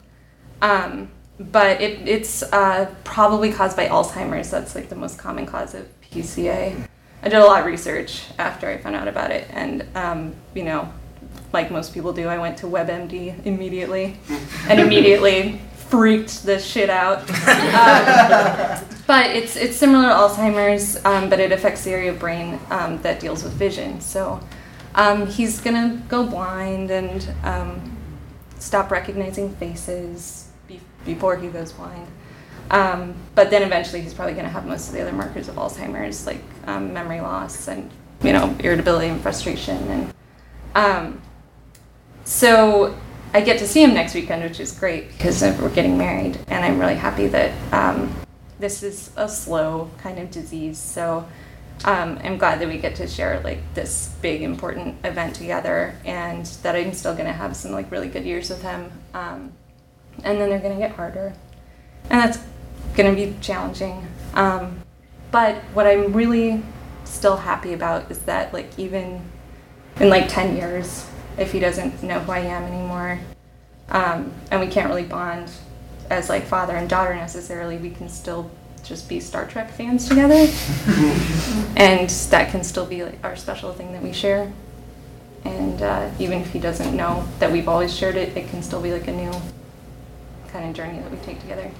Um, 0.61 1.09
but 1.39 1.81
it, 1.81 2.07
it's 2.07 2.43
uh, 2.43 2.93
probably 3.03 3.51
caused 3.51 3.75
by 3.75 3.87
Alzheimer's. 3.87 4.49
That's 4.49 4.75
like 4.75 4.89
the 4.89 4.95
most 4.95 5.17
common 5.17 5.45
cause 5.45 5.73
of 5.73 5.87
PCA. 6.01 6.87
I 7.23 7.29
did 7.29 7.39
a 7.39 7.45
lot 7.45 7.61
of 7.61 7.65
research 7.65 8.25
after 8.37 8.67
I 8.67 8.77
found 8.77 8.95
out 8.95 9.07
about 9.07 9.31
it, 9.31 9.47
and 9.51 9.85
um, 9.95 10.35
you 10.53 10.63
know, 10.63 10.91
like 11.53 11.71
most 11.71 11.93
people 11.93 12.13
do, 12.13 12.27
I 12.27 12.37
went 12.37 12.57
to 12.59 12.67
WebMD 12.67 13.45
immediately, 13.45 14.17
and 14.67 14.79
immediately 14.79 15.61
freaked 15.89 16.43
the 16.45 16.59
shit 16.59 16.89
out. 16.89 17.21
Um, 17.67 18.83
but 19.07 19.27
it's 19.35 19.55
it's 19.55 19.77
similar 19.77 20.09
to 20.09 20.13
Alzheimer's, 20.13 21.03
um, 21.05 21.29
but 21.29 21.39
it 21.39 21.51
affects 21.51 21.83
the 21.83 21.91
area 21.91 22.11
of 22.11 22.19
brain 22.19 22.59
um, 22.69 23.01
that 23.01 23.19
deals 23.19 23.43
with 23.43 23.53
vision. 23.53 24.01
So 24.01 24.41
um, 24.95 25.27
he's 25.27 25.61
gonna 25.61 26.01
go 26.09 26.25
blind 26.25 26.91
and 26.91 27.27
um, 27.43 27.97
stop 28.59 28.91
recognizing 28.91 29.55
faces 29.55 30.49
be- 30.67 30.81
before 31.05 31.37
he 31.37 31.47
goes 31.47 31.71
blind. 31.71 32.07
Um, 32.69 33.15
but 33.33 33.49
then 33.49 33.61
eventually 33.61 34.01
he's 34.01 34.13
probably 34.13 34.33
to 34.45 34.51
have 34.51 34.65
most 34.65 34.89
of 34.89 34.93
the 34.93 35.01
other 35.01 35.13
markers 35.13 35.47
of 35.47 35.55
Alzheimer's, 35.55 36.25
like 36.25 36.41
memory 36.65 37.21
loss 37.21 37.69
and 37.69 37.89
you 38.21 38.33
know 38.33 38.53
irritability 38.59 39.07
and 39.07 39.21
frustration. 39.21 39.77
And 39.87 40.13
so 42.27 42.93
I 43.33 43.39
get 43.39 43.57
to 43.59 43.67
see 43.67 43.81
him 43.81 43.93
next 43.93 44.13
weekend, 44.13 44.43
which 44.43 44.59
is 44.59 44.73
great 44.73 45.07
because 45.13 45.41
we're 45.41 45.69
getting 45.69 45.97
married, 45.97 46.37
and 46.49 46.65
I'm 46.65 46.77
really 46.77 46.95
happy 46.95 47.27
that 47.27 47.53
um, 47.73 48.13
this 48.59 48.83
is 48.83 49.11
a 49.15 49.29
slow 49.29 49.89
kind 49.97 50.19
of 50.19 50.29
disease. 50.29 50.77
So 50.77 51.25
um, 51.85 52.19
I'm 52.21 52.37
glad 52.37 52.59
that 52.59 52.67
we 52.67 52.79
get 52.79 52.95
to 52.97 53.07
share 53.07 53.39
like 53.45 53.59
this 53.75 54.13
big 54.21 54.41
important 54.41 54.97
event 55.05 55.37
together, 55.37 55.95
and 56.03 56.45
that 56.63 56.75
I'm 56.75 56.91
still 56.91 57.13
going 57.13 57.27
to 57.27 57.33
have 57.33 57.55
some 57.55 57.71
like 57.71 57.89
really 57.91 58.09
good 58.09 58.25
years 58.25 58.49
with 58.49 58.61
him. 58.61 58.91
Um, 59.13 59.53
and 60.25 60.37
then 60.37 60.49
they're 60.49 60.59
going 60.59 60.77
to 60.77 60.85
get 60.85 60.97
harder, 60.97 61.33
and 62.09 62.19
that's 62.19 62.39
going 62.97 63.09
to 63.09 63.15
be 63.15 63.37
challenging. 63.39 64.05
Um, 64.33 64.81
but 65.31 65.55
what 65.73 65.87
I'm 65.87 66.11
really 66.11 66.61
still 67.05 67.37
happy 67.37 67.71
about 67.71 68.11
is 68.11 68.19
that 68.23 68.53
like 68.53 68.77
even 68.77 69.21
in 70.01 70.09
like 70.09 70.27
10 70.27 70.57
years, 70.57 71.07
if 71.37 71.51
he 71.51 71.59
doesn't 71.59 72.03
know 72.03 72.19
who 72.19 72.31
I 72.31 72.39
am 72.39 72.63
anymore, 72.63 73.19
um, 73.89 74.31
and 74.51 74.59
we 74.59 74.67
can't 74.67 74.89
really 74.89 75.03
bond 75.03 75.49
as 76.09 76.29
like 76.29 76.45
father 76.45 76.75
and 76.75 76.89
daughter 76.89 77.15
necessarily, 77.15 77.77
we 77.77 77.89
can 77.89 78.09
still 78.09 78.49
just 78.83 79.09
be 79.09 79.19
Star 79.19 79.45
Trek 79.45 79.71
fans 79.71 80.07
together, 80.07 80.35
and 81.75 82.09
that 82.09 82.49
can 82.51 82.63
still 82.63 82.85
be 82.85 83.03
like 83.03 83.19
our 83.23 83.35
special 83.35 83.73
thing 83.73 83.91
that 83.91 84.01
we 84.01 84.13
share. 84.13 84.51
And 85.43 85.81
uh, 85.81 86.09
even 86.19 86.41
if 86.41 86.51
he 86.51 86.59
doesn't 86.59 86.95
know 86.95 87.27
that 87.39 87.51
we've 87.51 87.67
always 87.67 87.95
shared 87.95 88.15
it, 88.15 88.35
it 88.35 88.49
can 88.49 88.61
still 88.61 88.81
be 88.81 88.91
like 88.91 89.07
a 89.07 89.13
new 89.13 89.31
kind 90.49 90.69
of 90.69 90.73
journey 90.75 90.99
that 90.99 91.11
we 91.11 91.17
take 91.17 91.39
together. 91.41 91.71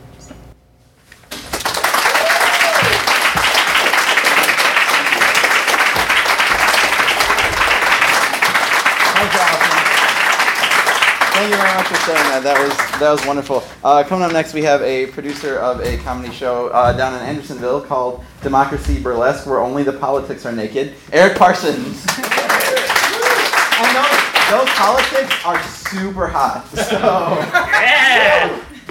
Thank 9.18 9.34
you, 9.34 9.40
Allison. 9.40 9.74
Thank 11.34 11.50
you 11.52 11.58
very 11.58 11.74
much 11.76 11.88
for 11.88 11.96
sharing 12.06 12.30
that. 12.30 12.44
That 12.44 12.60
was 12.60 12.78
that 13.00 13.12
was 13.12 13.26
wonderful. 13.26 13.64
Uh, 13.84 14.04
coming 14.04 14.24
up 14.24 14.32
next, 14.32 14.54
we 14.54 14.62
have 14.62 14.80
a 14.84 15.08
producer 15.08 15.58
of 15.58 15.82
a 15.82 15.98
comedy 15.98 16.32
show 16.32 16.68
uh, 16.68 16.94
down 16.94 17.16
in 17.16 17.22
Andersonville 17.22 17.82
called 17.82 18.24
Democracy 18.44 19.00
Burlesque, 19.02 19.48
where 19.48 19.60
only 19.60 19.82
the 19.82 19.94
politics 19.94 20.46
are 20.46 20.52
naked. 20.52 20.94
Eric 21.12 21.36
Parsons. 21.36 22.06
I 23.80 23.94
know 23.94 24.08
those 24.56 24.70
politics 24.76 25.34
are 25.44 25.64
super 25.64 26.28
hot. 26.28 26.68
So 26.70 27.38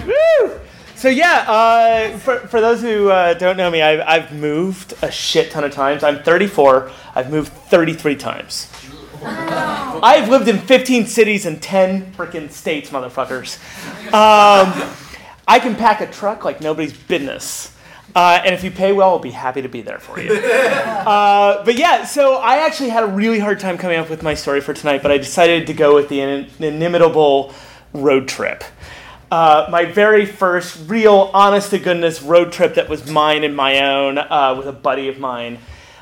Woo! 0.07 0.59
So 0.95 1.07
yeah, 1.07 1.45
uh, 1.47 2.17
for, 2.17 2.39
for 2.47 2.59
those 2.59 2.81
who 2.81 3.09
uh, 3.09 3.33
don't 3.35 3.55
know 3.55 3.71
me, 3.71 3.81
I've, 3.81 4.01
I've 4.01 4.33
moved 4.33 4.93
a 5.01 5.09
shit 5.09 5.51
ton 5.51 5.63
of 5.63 5.71
times. 5.71 6.03
I'm 6.03 6.21
34. 6.21 6.91
I've 7.15 7.31
moved 7.31 7.53
33 7.53 8.17
times. 8.17 8.67
I've 9.23 10.29
lived 10.29 10.47
in 10.47 10.59
15 10.59 11.07
cities 11.07 11.45
and 11.45 11.61
10 11.61 12.13
freaking 12.13 12.51
states, 12.51 12.89
motherfuckers. 12.89 13.57
Um, 14.07 14.89
I 15.47 15.59
can 15.59 15.75
pack 15.75 16.01
a 16.01 16.07
truck 16.07 16.43
like 16.45 16.61
nobody's 16.61 16.93
business. 16.93 17.73
Uh, 18.15 18.41
and 18.43 18.55
if 18.55 18.63
you 18.63 18.71
pay 18.71 18.93
well, 18.93 19.11
I'll 19.11 19.19
be 19.19 19.31
happy 19.31 19.61
to 19.61 19.69
be 19.69 19.81
there 19.81 19.99
for 19.99 20.19
you. 20.19 20.41
Uh, 21.07 21.63
but 21.63 21.77
yeah, 21.77 22.03
so 22.03 22.35
I 22.35 22.65
actually 22.65 22.89
had 22.89 23.01
a 23.01 23.07
really 23.07 23.39
hard 23.39 23.61
time 23.61 23.77
coming 23.77 23.97
up 23.97 24.09
with 24.09 24.23
my 24.23 24.33
story 24.33 24.59
for 24.59 24.73
tonight, 24.73 25.01
but 25.01 25.09
I 25.09 25.17
decided 25.17 25.65
to 25.67 25.73
go 25.73 25.95
with 25.95 26.09
the 26.09 26.19
in- 26.19 26.49
inimitable 26.59 27.53
road 27.93 28.27
trip. 28.27 28.61
Uh, 29.31 29.67
my 29.69 29.85
very 29.85 30.25
first 30.25 30.89
real, 30.89 31.31
honest 31.33 31.69
to 31.69 31.79
goodness 31.79 32.21
road 32.21 32.51
trip 32.51 32.75
that 32.75 32.89
was 32.89 33.09
mine 33.09 33.45
and 33.45 33.55
my 33.55 33.79
own 33.85 34.17
uh, 34.17 34.55
with 34.57 34.67
a 34.67 34.73
buddy 34.73 35.07
of 35.07 35.17
mine. 35.17 35.59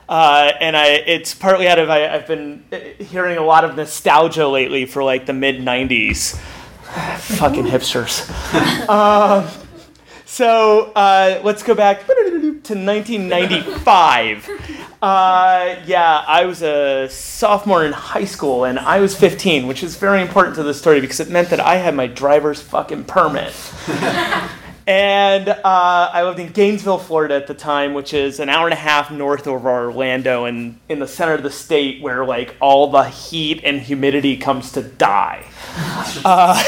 Uh, 0.08 0.52
and 0.60 0.78
I, 0.78 0.88
it's 0.88 1.34
partly 1.34 1.68
out 1.68 1.80
of 1.80 1.90
I, 1.90 2.08
I've 2.08 2.28
been 2.28 2.64
hearing 3.00 3.38
a 3.38 3.44
lot 3.44 3.66
of 3.66 3.76
nostalgia 3.76 4.48
lately 4.48 4.86
for 4.86 5.04
like 5.04 5.26
the 5.26 5.34
mid 5.34 5.62
'90s. 5.62 6.38
Fucking 7.20 7.66
hipsters. 7.66 8.30
um, 8.90 9.50
so 10.26 10.92
uh, 10.96 11.42
let's 11.44 11.64
go 11.64 11.74
back 11.74 12.06
to 12.06 12.14
1995. 12.14 14.50
Uh, 15.02 15.76
yeah, 15.86 16.24
I 16.28 16.46
was 16.46 16.62
a 16.62 17.10
sophomore 17.10 17.86
in 17.86 17.94
high 17.94 18.26
school 18.26 18.66
and 18.66 18.78
I 18.80 19.00
was 19.00 19.16
15, 19.16 19.68
which 19.68 19.84
is 19.84 19.96
very 19.98 20.22
important 20.22 20.56
to 20.56 20.64
the 20.64 20.74
story 20.74 21.00
because 21.00 21.20
it 21.20 21.30
meant 21.30 21.50
that 21.50 21.60
I 21.60 21.76
had 21.76 21.94
my 21.96 22.08
driver's 22.08 22.60
fucking 22.62 23.04
permit. 23.06 23.54
and 24.88 25.50
uh, 25.50 25.60
I 25.64 26.24
lived 26.24 26.40
in 26.40 26.52
Gainesville, 26.52 27.00
Florida 27.00 27.36
at 27.36 27.48
the 27.48 27.56
time, 27.56 27.96
which 27.96 28.14
is 28.14 28.40
an 28.40 28.50
hour 28.50 28.68
and 28.68 28.74
a 28.74 28.78
half 28.78 29.10
north 29.10 29.48
of 29.48 29.66
Orlando 29.66 30.46
and 30.46 30.80
in 30.90 31.00
the 31.00 31.08
center 31.08 31.34
of 31.34 31.42
the 31.42 31.50
state 31.50 32.02
where 32.04 32.24
like 32.24 32.56
all 32.60 32.92
the 32.92 33.04
heat 33.04 33.62
and 33.64 33.82
humidity 33.82 34.38
comes 34.38 34.72
to 34.74 34.82
die. 34.82 35.46
Uh, 36.24 36.64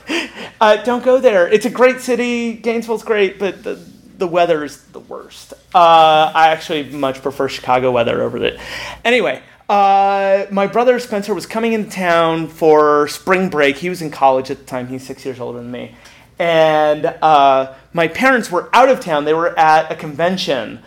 uh, 0.60 0.76
don't 0.84 1.04
go 1.04 1.18
there. 1.20 1.48
It's 1.48 1.66
a 1.66 1.70
great 1.70 2.00
city. 2.00 2.54
Gainesville's 2.54 3.02
great, 3.02 3.38
but 3.38 3.62
the, 3.64 3.82
the 4.18 4.26
weather 4.26 4.62
is 4.64 4.82
the 4.84 5.00
worst. 5.00 5.52
Uh, 5.74 6.30
I 6.34 6.48
actually 6.48 6.84
much 6.90 7.22
prefer 7.22 7.48
Chicago 7.48 7.90
weather 7.90 8.22
over 8.22 8.36
it. 8.44 8.60
Anyway, 9.04 9.42
uh, 9.68 10.46
my 10.50 10.66
brother 10.66 10.98
Spencer 10.98 11.34
was 11.34 11.46
coming 11.46 11.72
into 11.72 11.90
town 11.90 12.46
for 12.46 13.08
spring 13.08 13.48
break. 13.48 13.76
He 13.76 13.88
was 13.88 14.02
in 14.02 14.10
college 14.10 14.50
at 14.50 14.58
the 14.58 14.64
time. 14.64 14.86
He's 14.86 15.06
six 15.06 15.24
years 15.24 15.40
older 15.40 15.58
than 15.58 15.70
me. 15.70 15.94
And 16.40 17.04
uh, 17.04 17.74
my 17.92 18.08
parents 18.08 18.50
were 18.50 18.70
out 18.72 18.88
of 18.88 19.00
town. 19.00 19.26
They 19.26 19.34
were 19.34 19.56
at 19.58 19.92
a 19.92 19.94
convention 19.94 20.82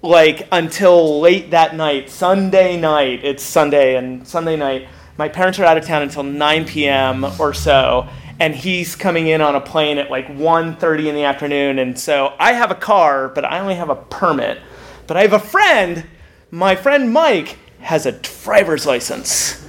like 0.00 0.46
until 0.52 1.20
late 1.20 1.50
that 1.50 1.74
night, 1.74 2.08
Sunday 2.08 2.76
night. 2.76 3.24
It's 3.24 3.42
Sunday 3.42 3.96
and 3.96 4.26
Sunday 4.26 4.54
night. 4.54 4.86
My 5.18 5.28
parents 5.28 5.58
are 5.58 5.64
out 5.64 5.76
of 5.76 5.84
town 5.84 6.02
until 6.02 6.22
9 6.22 6.66
p.m. 6.66 7.24
or 7.40 7.52
so, 7.52 8.08
and 8.38 8.54
he's 8.54 8.94
coming 8.94 9.26
in 9.26 9.40
on 9.40 9.56
a 9.56 9.60
plane 9.60 9.98
at 9.98 10.08
like 10.08 10.28
1.30 10.28 11.06
in 11.06 11.16
the 11.16 11.24
afternoon. 11.24 11.80
And 11.80 11.98
so 11.98 12.36
I 12.38 12.52
have 12.52 12.70
a 12.70 12.76
car, 12.76 13.28
but 13.28 13.44
I 13.44 13.58
only 13.58 13.74
have 13.74 13.90
a 13.90 13.96
permit. 13.96 14.60
But 15.08 15.16
I 15.16 15.22
have 15.22 15.32
a 15.32 15.40
friend. 15.40 16.06
My 16.52 16.76
friend 16.76 17.12
Mike 17.12 17.58
has 17.80 18.06
a 18.06 18.12
driver's 18.12 18.86
license. 18.86 19.68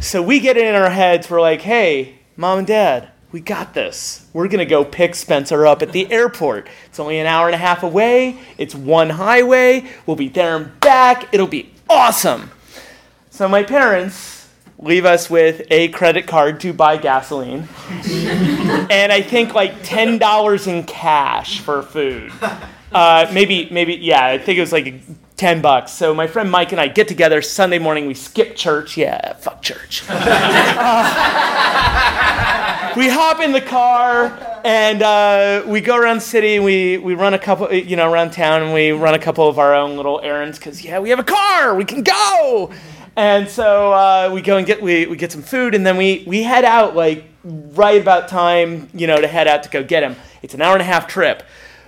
So 0.00 0.20
we 0.20 0.40
get 0.40 0.56
it 0.56 0.66
in 0.66 0.74
our 0.74 0.90
heads. 0.90 1.30
We're 1.30 1.40
like, 1.40 1.60
hey, 1.60 2.18
mom 2.36 2.58
and 2.58 2.66
dad, 2.66 3.11
we 3.32 3.40
got 3.40 3.72
this. 3.72 4.26
We're 4.34 4.46
going 4.48 4.58
to 4.58 4.66
go 4.66 4.84
pick 4.84 5.14
Spencer 5.14 5.66
up 5.66 5.82
at 5.82 5.92
the 5.92 6.10
airport. 6.12 6.68
It's 6.86 7.00
only 7.00 7.18
an 7.18 7.26
hour 7.26 7.46
and 7.46 7.54
a 7.54 7.58
half 7.58 7.82
away. 7.82 8.38
It's 8.58 8.74
one 8.74 9.10
highway. 9.10 9.90
We'll 10.06 10.16
be 10.16 10.28
there 10.28 10.56
and 10.56 10.78
back. 10.80 11.32
It'll 11.32 11.46
be 11.46 11.72
awesome. 11.88 12.50
So 13.30 13.48
my 13.48 13.62
parents 13.62 14.48
leave 14.78 15.06
us 15.06 15.30
with 15.30 15.62
a 15.70 15.88
credit 15.88 16.26
card 16.26 16.60
to 16.60 16.72
buy 16.72 16.96
gasoline 16.96 17.68
and 18.10 19.12
I 19.12 19.22
think 19.22 19.54
like 19.54 19.82
$10 19.84 20.66
in 20.66 20.84
cash 20.84 21.60
for 21.60 21.82
food. 21.82 22.32
Uh, 22.90 23.30
maybe, 23.32 23.68
maybe, 23.70 23.94
yeah, 23.94 24.26
I 24.26 24.38
think 24.38 24.58
it 24.58 24.60
was 24.60 24.72
like 24.72 25.00
10 25.36 25.62
bucks. 25.62 25.92
So 25.92 26.12
my 26.14 26.26
friend 26.26 26.50
Mike 26.50 26.72
and 26.72 26.80
I 26.80 26.88
get 26.88 27.08
together 27.08 27.40
Sunday 27.42 27.78
morning. 27.78 28.06
We 28.06 28.14
skip 28.14 28.54
church. 28.54 28.96
Yeah, 28.96 29.32
fuck 29.34 29.62
church. 29.62 30.04
Uh, 30.74 32.61
we 32.96 33.08
hop 33.08 33.40
in 33.40 33.52
the 33.52 33.60
car 33.60 34.60
and 34.64 35.02
uh, 35.02 35.64
we 35.66 35.80
go 35.80 35.96
around 35.96 36.16
the 36.16 36.22
city. 36.22 36.56
And 36.56 36.64
we, 36.64 36.98
we 36.98 37.14
run 37.14 37.34
a 37.34 37.38
couple, 37.38 37.72
you 37.72 37.96
know, 37.96 38.10
around 38.10 38.32
town 38.32 38.62
and 38.62 38.72
we 38.72 38.92
run 38.92 39.14
a 39.14 39.18
couple 39.18 39.48
of 39.48 39.58
our 39.58 39.74
own 39.74 39.96
little 39.96 40.20
errands 40.22 40.58
because, 40.58 40.84
yeah, 40.84 40.98
we 40.98 41.10
have 41.10 41.18
a 41.18 41.24
car. 41.24 41.74
We 41.74 41.84
can 41.84 42.02
go. 42.02 42.72
And 43.16 43.48
so 43.48 43.92
uh, 43.92 44.30
we 44.32 44.40
go 44.40 44.56
and 44.56 44.66
get 44.66 44.80
we, 44.80 45.06
we 45.06 45.16
get 45.16 45.30
some 45.32 45.42
food, 45.42 45.74
and 45.74 45.84
then 45.86 45.98
we 45.98 46.24
we 46.26 46.42
head 46.42 46.64
out 46.64 46.96
like 46.96 47.24
right 47.44 48.00
about 48.00 48.28
time, 48.28 48.88
you 48.94 49.06
know, 49.06 49.20
to 49.20 49.26
head 49.26 49.46
out 49.46 49.62
to 49.64 49.68
go 49.68 49.84
get 49.84 50.02
him. 50.02 50.16
It's 50.40 50.54
an 50.54 50.62
hour 50.62 50.72
and 50.72 50.80
a 50.80 50.86
half 50.86 51.06
trip. 51.06 51.42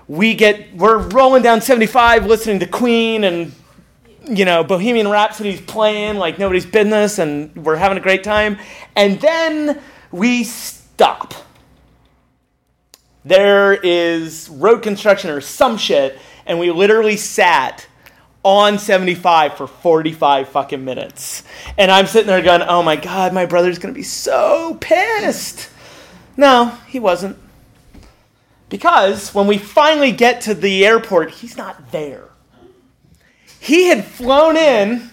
We 0.07 0.35
get 0.35 0.77
we're 0.77 0.99
rolling 0.99 1.43
down 1.43 1.63
75, 1.63 2.27
listening 2.27 2.61
to 2.61 2.67
Queen 2.67 3.25
and 3.25 3.53
you 4.27 4.45
know 4.45 4.65
Bohemian 4.65 5.09
Rhapsody's 5.09 5.63
playing 5.63 6.17
like 6.17 6.39
nobody's 6.39 6.67
business, 6.67 7.19
and 7.19 7.55
we're 7.57 7.77
having 7.77 7.97
a 7.97 8.03
great 8.03 8.23
time. 8.23 8.59
And 8.95 9.19
then 9.19 9.81
we 10.13 10.45
stop. 10.95 11.35
There 13.25 13.73
is 13.73 14.49
road 14.49 14.83
construction 14.83 15.31
or 15.31 15.41
some 15.41 15.77
shit, 15.77 16.19
and 16.47 16.59
we 16.59 16.71
literally 16.71 17.17
sat 17.17 17.87
on 18.45 18.79
75 18.79 19.57
for 19.57 19.67
45 19.67 20.49
fucking 20.51 20.85
minutes. 20.85 21.43
And 21.79 21.91
I'm 21.91 22.07
sitting 22.07 22.27
there 22.27 22.43
going, 22.43 22.63
oh 22.63 22.83
my 22.83 22.97
God, 22.97 23.33
my 23.33 23.47
brother's 23.47 23.79
gonna 23.79 23.95
be 23.95 24.03
so 24.03 24.77
pissed. 24.81 25.71
No, 26.37 26.77
he 26.87 27.01
wasn't. 27.01 27.39
Because 28.69 29.35
when 29.35 29.47
we 29.47 29.59
finally 29.59 30.13
get 30.13 30.43
to 30.43 30.55
the 30.55 30.85
airport, 30.87 31.31
he's 31.31 31.57
not 31.57 31.91
there. 31.91 32.29
He 33.59 33.89
had 33.89 34.05
flown 34.05 34.57
in 34.57 35.11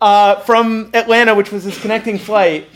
uh, 0.00 0.40
from 0.40 0.90
Atlanta, 0.92 1.34
which 1.34 1.50
was 1.50 1.64
his 1.64 1.78
connecting 1.78 2.18
flight, 2.18 2.68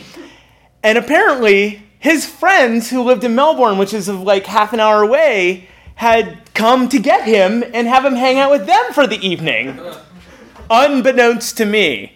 and 0.82 0.96
apparently 0.96 1.82
his 2.04 2.26
friends 2.26 2.90
who 2.90 3.02
lived 3.02 3.24
in 3.24 3.34
Melbourne, 3.34 3.78
which 3.78 3.94
is 3.94 4.10
like 4.10 4.44
half 4.44 4.74
an 4.74 4.78
hour 4.78 5.00
away, 5.00 5.66
had 5.94 6.52
come 6.52 6.86
to 6.90 6.98
get 6.98 7.26
him 7.26 7.64
and 7.72 7.86
have 7.86 8.04
him 8.04 8.14
hang 8.14 8.36
out 8.38 8.50
with 8.50 8.66
them 8.66 8.92
for 8.92 9.06
the 9.06 9.16
evening, 9.26 9.80
unbeknownst 10.70 11.56
to 11.56 11.64
me. 11.64 12.12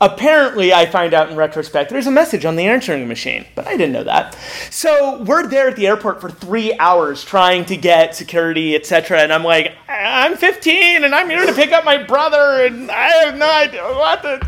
Apparently, 0.00 0.72
I 0.72 0.86
find 0.86 1.12
out 1.12 1.28
in 1.28 1.36
retrospect, 1.36 1.90
there's 1.90 2.06
a 2.06 2.12
message 2.12 2.44
on 2.44 2.54
the 2.54 2.66
answering 2.66 3.08
machine, 3.08 3.46
but 3.56 3.66
I 3.66 3.72
didn't 3.72 3.92
know 3.92 4.04
that. 4.04 4.38
So 4.70 5.20
we're 5.24 5.48
there 5.48 5.68
at 5.68 5.76
the 5.76 5.88
airport 5.88 6.20
for 6.20 6.30
three 6.30 6.72
hours 6.78 7.24
trying 7.24 7.64
to 7.64 7.76
get 7.76 8.14
security, 8.14 8.76
etc. 8.76 9.18
And 9.18 9.32
I'm 9.32 9.42
like, 9.42 9.74
I'm 9.88 10.36
15 10.36 11.02
and 11.02 11.12
I'm 11.12 11.28
here 11.28 11.44
to 11.44 11.52
pick 11.52 11.72
up 11.72 11.84
my 11.84 12.00
brother, 12.00 12.64
and 12.64 12.88
I 12.92 13.08
have 13.24 13.36
no 13.36 13.50
idea 13.50 13.82
what 13.82 14.22
the. 14.22 14.38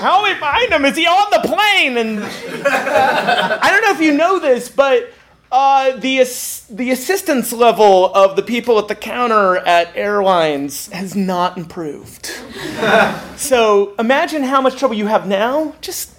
How 0.00 0.24
do 0.24 0.32
we 0.32 0.38
find 0.40 0.72
him? 0.72 0.84
Is 0.84 0.96
he 0.96 1.06
on 1.06 1.30
the 1.30 1.46
plane? 1.46 1.96
And 1.96 2.24
I 2.24 3.70
don't 3.70 3.82
know 3.82 3.92
if 3.92 4.00
you 4.00 4.12
know 4.12 4.40
this, 4.40 4.68
but 4.68 5.13
uh, 5.54 5.96
the, 5.98 6.16
the 6.68 6.90
assistance 6.90 7.52
level 7.52 8.12
of 8.12 8.34
the 8.34 8.42
people 8.42 8.76
at 8.76 8.88
the 8.88 8.94
counter 8.96 9.58
at 9.58 9.96
airlines 9.96 10.88
has 10.88 11.14
not 11.14 11.56
improved. 11.56 12.26
so 13.36 13.94
imagine 13.96 14.42
how 14.42 14.60
much 14.60 14.76
trouble 14.76 14.96
you 14.96 15.06
have 15.06 15.28
now. 15.28 15.72
Just 15.80 16.10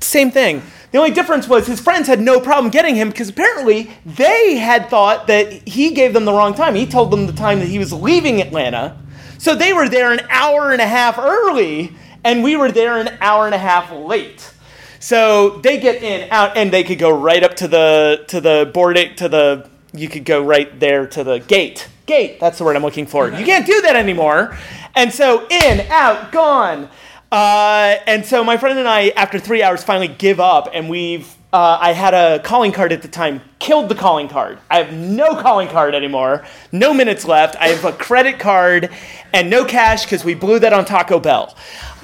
same 0.00 0.30
thing. 0.30 0.62
The 0.90 0.96
only 0.96 1.10
difference 1.10 1.46
was 1.46 1.66
his 1.66 1.80
friends 1.80 2.08
had 2.08 2.18
no 2.18 2.40
problem 2.40 2.70
getting 2.70 2.94
him 2.94 3.10
because 3.10 3.28
apparently 3.28 3.90
they 4.06 4.56
had 4.56 4.88
thought 4.88 5.26
that 5.26 5.68
he 5.68 5.90
gave 5.90 6.14
them 6.14 6.24
the 6.24 6.32
wrong 6.32 6.54
time. 6.54 6.74
He 6.74 6.86
told 6.86 7.10
them 7.10 7.26
the 7.26 7.34
time 7.34 7.58
that 7.58 7.68
he 7.68 7.78
was 7.78 7.92
leaving 7.92 8.40
Atlanta. 8.40 8.96
So 9.36 9.54
they 9.54 9.74
were 9.74 9.90
there 9.90 10.12
an 10.12 10.20
hour 10.30 10.72
and 10.72 10.80
a 10.80 10.86
half 10.86 11.18
early, 11.18 11.92
and 12.24 12.42
we 12.42 12.56
were 12.56 12.72
there 12.72 12.96
an 12.96 13.18
hour 13.20 13.44
and 13.44 13.54
a 13.54 13.58
half 13.58 13.92
late. 13.92 14.50
So 15.00 15.58
they 15.62 15.78
get 15.78 16.02
in, 16.02 16.28
out, 16.30 16.56
and 16.56 16.72
they 16.72 16.82
could 16.84 16.98
go 16.98 17.10
right 17.10 17.42
up 17.42 17.54
to 17.56 17.68
the 17.68 18.24
to 18.28 18.40
the 18.40 18.70
boarding 18.72 19.14
to 19.16 19.28
the. 19.28 19.68
You 19.92 20.08
could 20.08 20.24
go 20.24 20.44
right 20.44 20.78
there 20.78 21.06
to 21.06 21.24
the 21.24 21.38
gate. 21.38 21.88
Gate. 22.06 22.40
That's 22.40 22.58
the 22.58 22.64
word 22.64 22.76
I'm 22.76 22.82
looking 22.82 23.06
for. 23.06 23.30
You 23.30 23.44
can't 23.44 23.66
do 23.66 23.80
that 23.82 23.96
anymore. 23.96 24.56
And 24.94 25.12
so 25.12 25.46
in, 25.48 25.80
out, 25.90 26.32
gone. 26.32 26.88
Uh, 27.30 27.96
and 28.06 28.24
so 28.24 28.42
my 28.42 28.56
friend 28.56 28.78
and 28.78 28.88
I, 28.88 29.08
after 29.10 29.38
three 29.38 29.62
hours, 29.62 29.84
finally 29.84 30.08
give 30.08 30.40
up, 30.40 30.68
and 30.72 30.88
we've. 30.88 31.34
Uh, 31.50 31.78
I 31.80 31.92
had 31.92 32.12
a 32.12 32.40
calling 32.40 32.72
card 32.72 32.92
at 32.92 33.00
the 33.00 33.08
time. 33.08 33.40
Killed 33.58 33.88
the 33.88 33.94
calling 33.94 34.28
card. 34.28 34.58
I 34.70 34.82
have 34.82 34.92
no 34.92 35.34
calling 35.40 35.68
card 35.68 35.94
anymore. 35.94 36.44
No 36.72 36.92
minutes 36.92 37.24
left. 37.24 37.56
I 37.56 37.68
have 37.68 37.86
a 37.86 37.92
credit 37.92 38.38
card 38.38 38.90
and 39.32 39.48
no 39.48 39.64
cash 39.64 40.04
because 40.04 40.24
we 40.24 40.34
blew 40.34 40.58
that 40.58 40.74
on 40.74 40.84
Taco 40.84 41.18
Bell. 41.18 41.56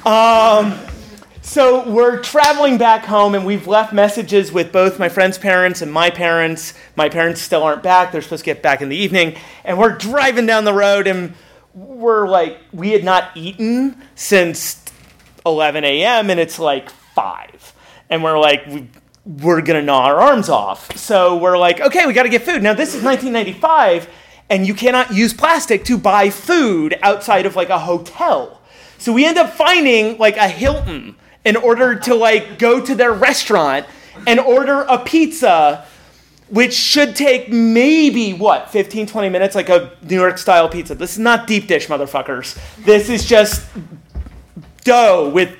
Um, 0.06 0.78
so 1.46 1.86
we're 1.86 2.20
traveling 2.20 2.78
back 2.78 3.04
home, 3.04 3.34
and 3.34 3.44
we've 3.44 3.66
left 3.66 3.92
messages 3.92 4.50
with 4.50 4.72
both 4.72 4.98
my 4.98 5.10
friend's 5.10 5.36
parents 5.36 5.82
and 5.82 5.92
my 5.92 6.08
parents. 6.08 6.72
My 6.96 7.10
parents 7.10 7.42
still 7.42 7.62
aren't 7.62 7.82
back. 7.82 8.12
They're 8.12 8.22
supposed 8.22 8.44
to 8.44 8.46
get 8.46 8.62
back 8.62 8.80
in 8.80 8.88
the 8.88 8.96
evening. 8.96 9.36
And 9.62 9.78
we're 9.78 9.94
driving 9.94 10.46
down 10.46 10.64
the 10.64 10.72
road, 10.72 11.06
and 11.06 11.34
we're 11.74 12.26
like, 12.26 12.60
we 12.72 12.92
had 12.92 13.04
not 13.04 13.36
eaten 13.36 14.02
since 14.14 14.82
11 15.44 15.84
a.m., 15.84 16.30
and 16.30 16.40
it's 16.40 16.58
like 16.58 16.88
5. 16.88 17.74
And 18.08 18.24
we're 18.24 18.38
like, 18.38 18.66
we, 18.66 18.88
we're 19.26 19.60
going 19.60 19.78
to 19.78 19.84
gnaw 19.84 20.06
our 20.06 20.22
arms 20.22 20.48
off. 20.48 20.96
So 20.96 21.36
we're 21.36 21.58
like, 21.58 21.78
okay, 21.78 22.06
we 22.06 22.14
got 22.14 22.22
to 22.22 22.30
get 22.30 22.40
food. 22.40 22.62
Now, 22.62 22.72
this 22.72 22.94
is 22.94 23.04
1995, 23.04 24.08
and 24.48 24.66
you 24.66 24.72
cannot 24.72 25.12
use 25.12 25.34
plastic 25.34 25.84
to 25.84 25.98
buy 25.98 26.30
food 26.30 26.98
outside 27.02 27.44
of 27.44 27.54
like 27.54 27.68
a 27.68 27.80
hotel. 27.80 28.62
So 28.96 29.12
we 29.12 29.26
end 29.26 29.36
up 29.36 29.52
finding 29.52 30.16
like 30.16 30.38
a 30.38 30.48
Hilton 30.48 31.16
in 31.44 31.56
order 31.56 31.94
to 31.94 32.14
like 32.14 32.58
go 32.58 32.84
to 32.84 32.94
their 32.94 33.12
restaurant 33.12 33.86
and 34.26 34.40
order 34.40 34.82
a 34.82 34.98
pizza 34.98 35.86
which 36.48 36.74
should 36.74 37.16
take 37.16 37.50
maybe 37.50 38.32
what 38.32 38.70
15 38.70 39.06
20 39.06 39.28
minutes 39.28 39.54
like 39.54 39.68
a 39.68 39.92
new 40.02 40.16
york 40.16 40.38
style 40.38 40.68
pizza. 40.68 40.94
This 40.94 41.12
is 41.12 41.18
not 41.18 41.46
deep 41.46 41.66
dish 41.66 41.88
motherfuckers. 41.88 42.58
This 42.84 43.08
is 43.08 43.24
just 43.24 43.66
dough 44.84 45.30
with 45.30 45.56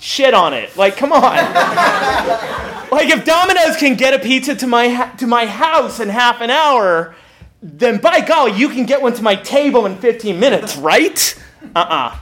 shit 0.00 0.32
on 0.32 0.54
it. 0.54 0.76
Like 0.76 0.96
come 0.96 1.12
on. 1.12 2.66
Like 2.90 3.08
if 3.08 3.24
domino's 3.24 3.76
can 3.76 3.94
get 3.94 4.14
a 4.14 4.18
pizza 4.18 4.56
to 4.56 4.66
my 4.66 4.88
ha- 4.88 5.14
to 5.18 5.26
my 5.28 5.46
house 5.46 6.00
in 6.00 6.08
half 6.08 6.40
an 6.40 6.50
hour 6.50 7.14
then 7.62 7.98
by 7.98 8.20
golly 8.20 8.50
you 8.58 8.68
can 8.68 8.84
get 8.84 9.00
one 9.00 9.12
to 9.14 9.22
my 9.22 9.36
table 9.36 9.86
in 9.86 9.96
15 9.96 10.40
minutes 10.40 10.76
right? 10.76 11.40
Uh-uh. 11.76 12.18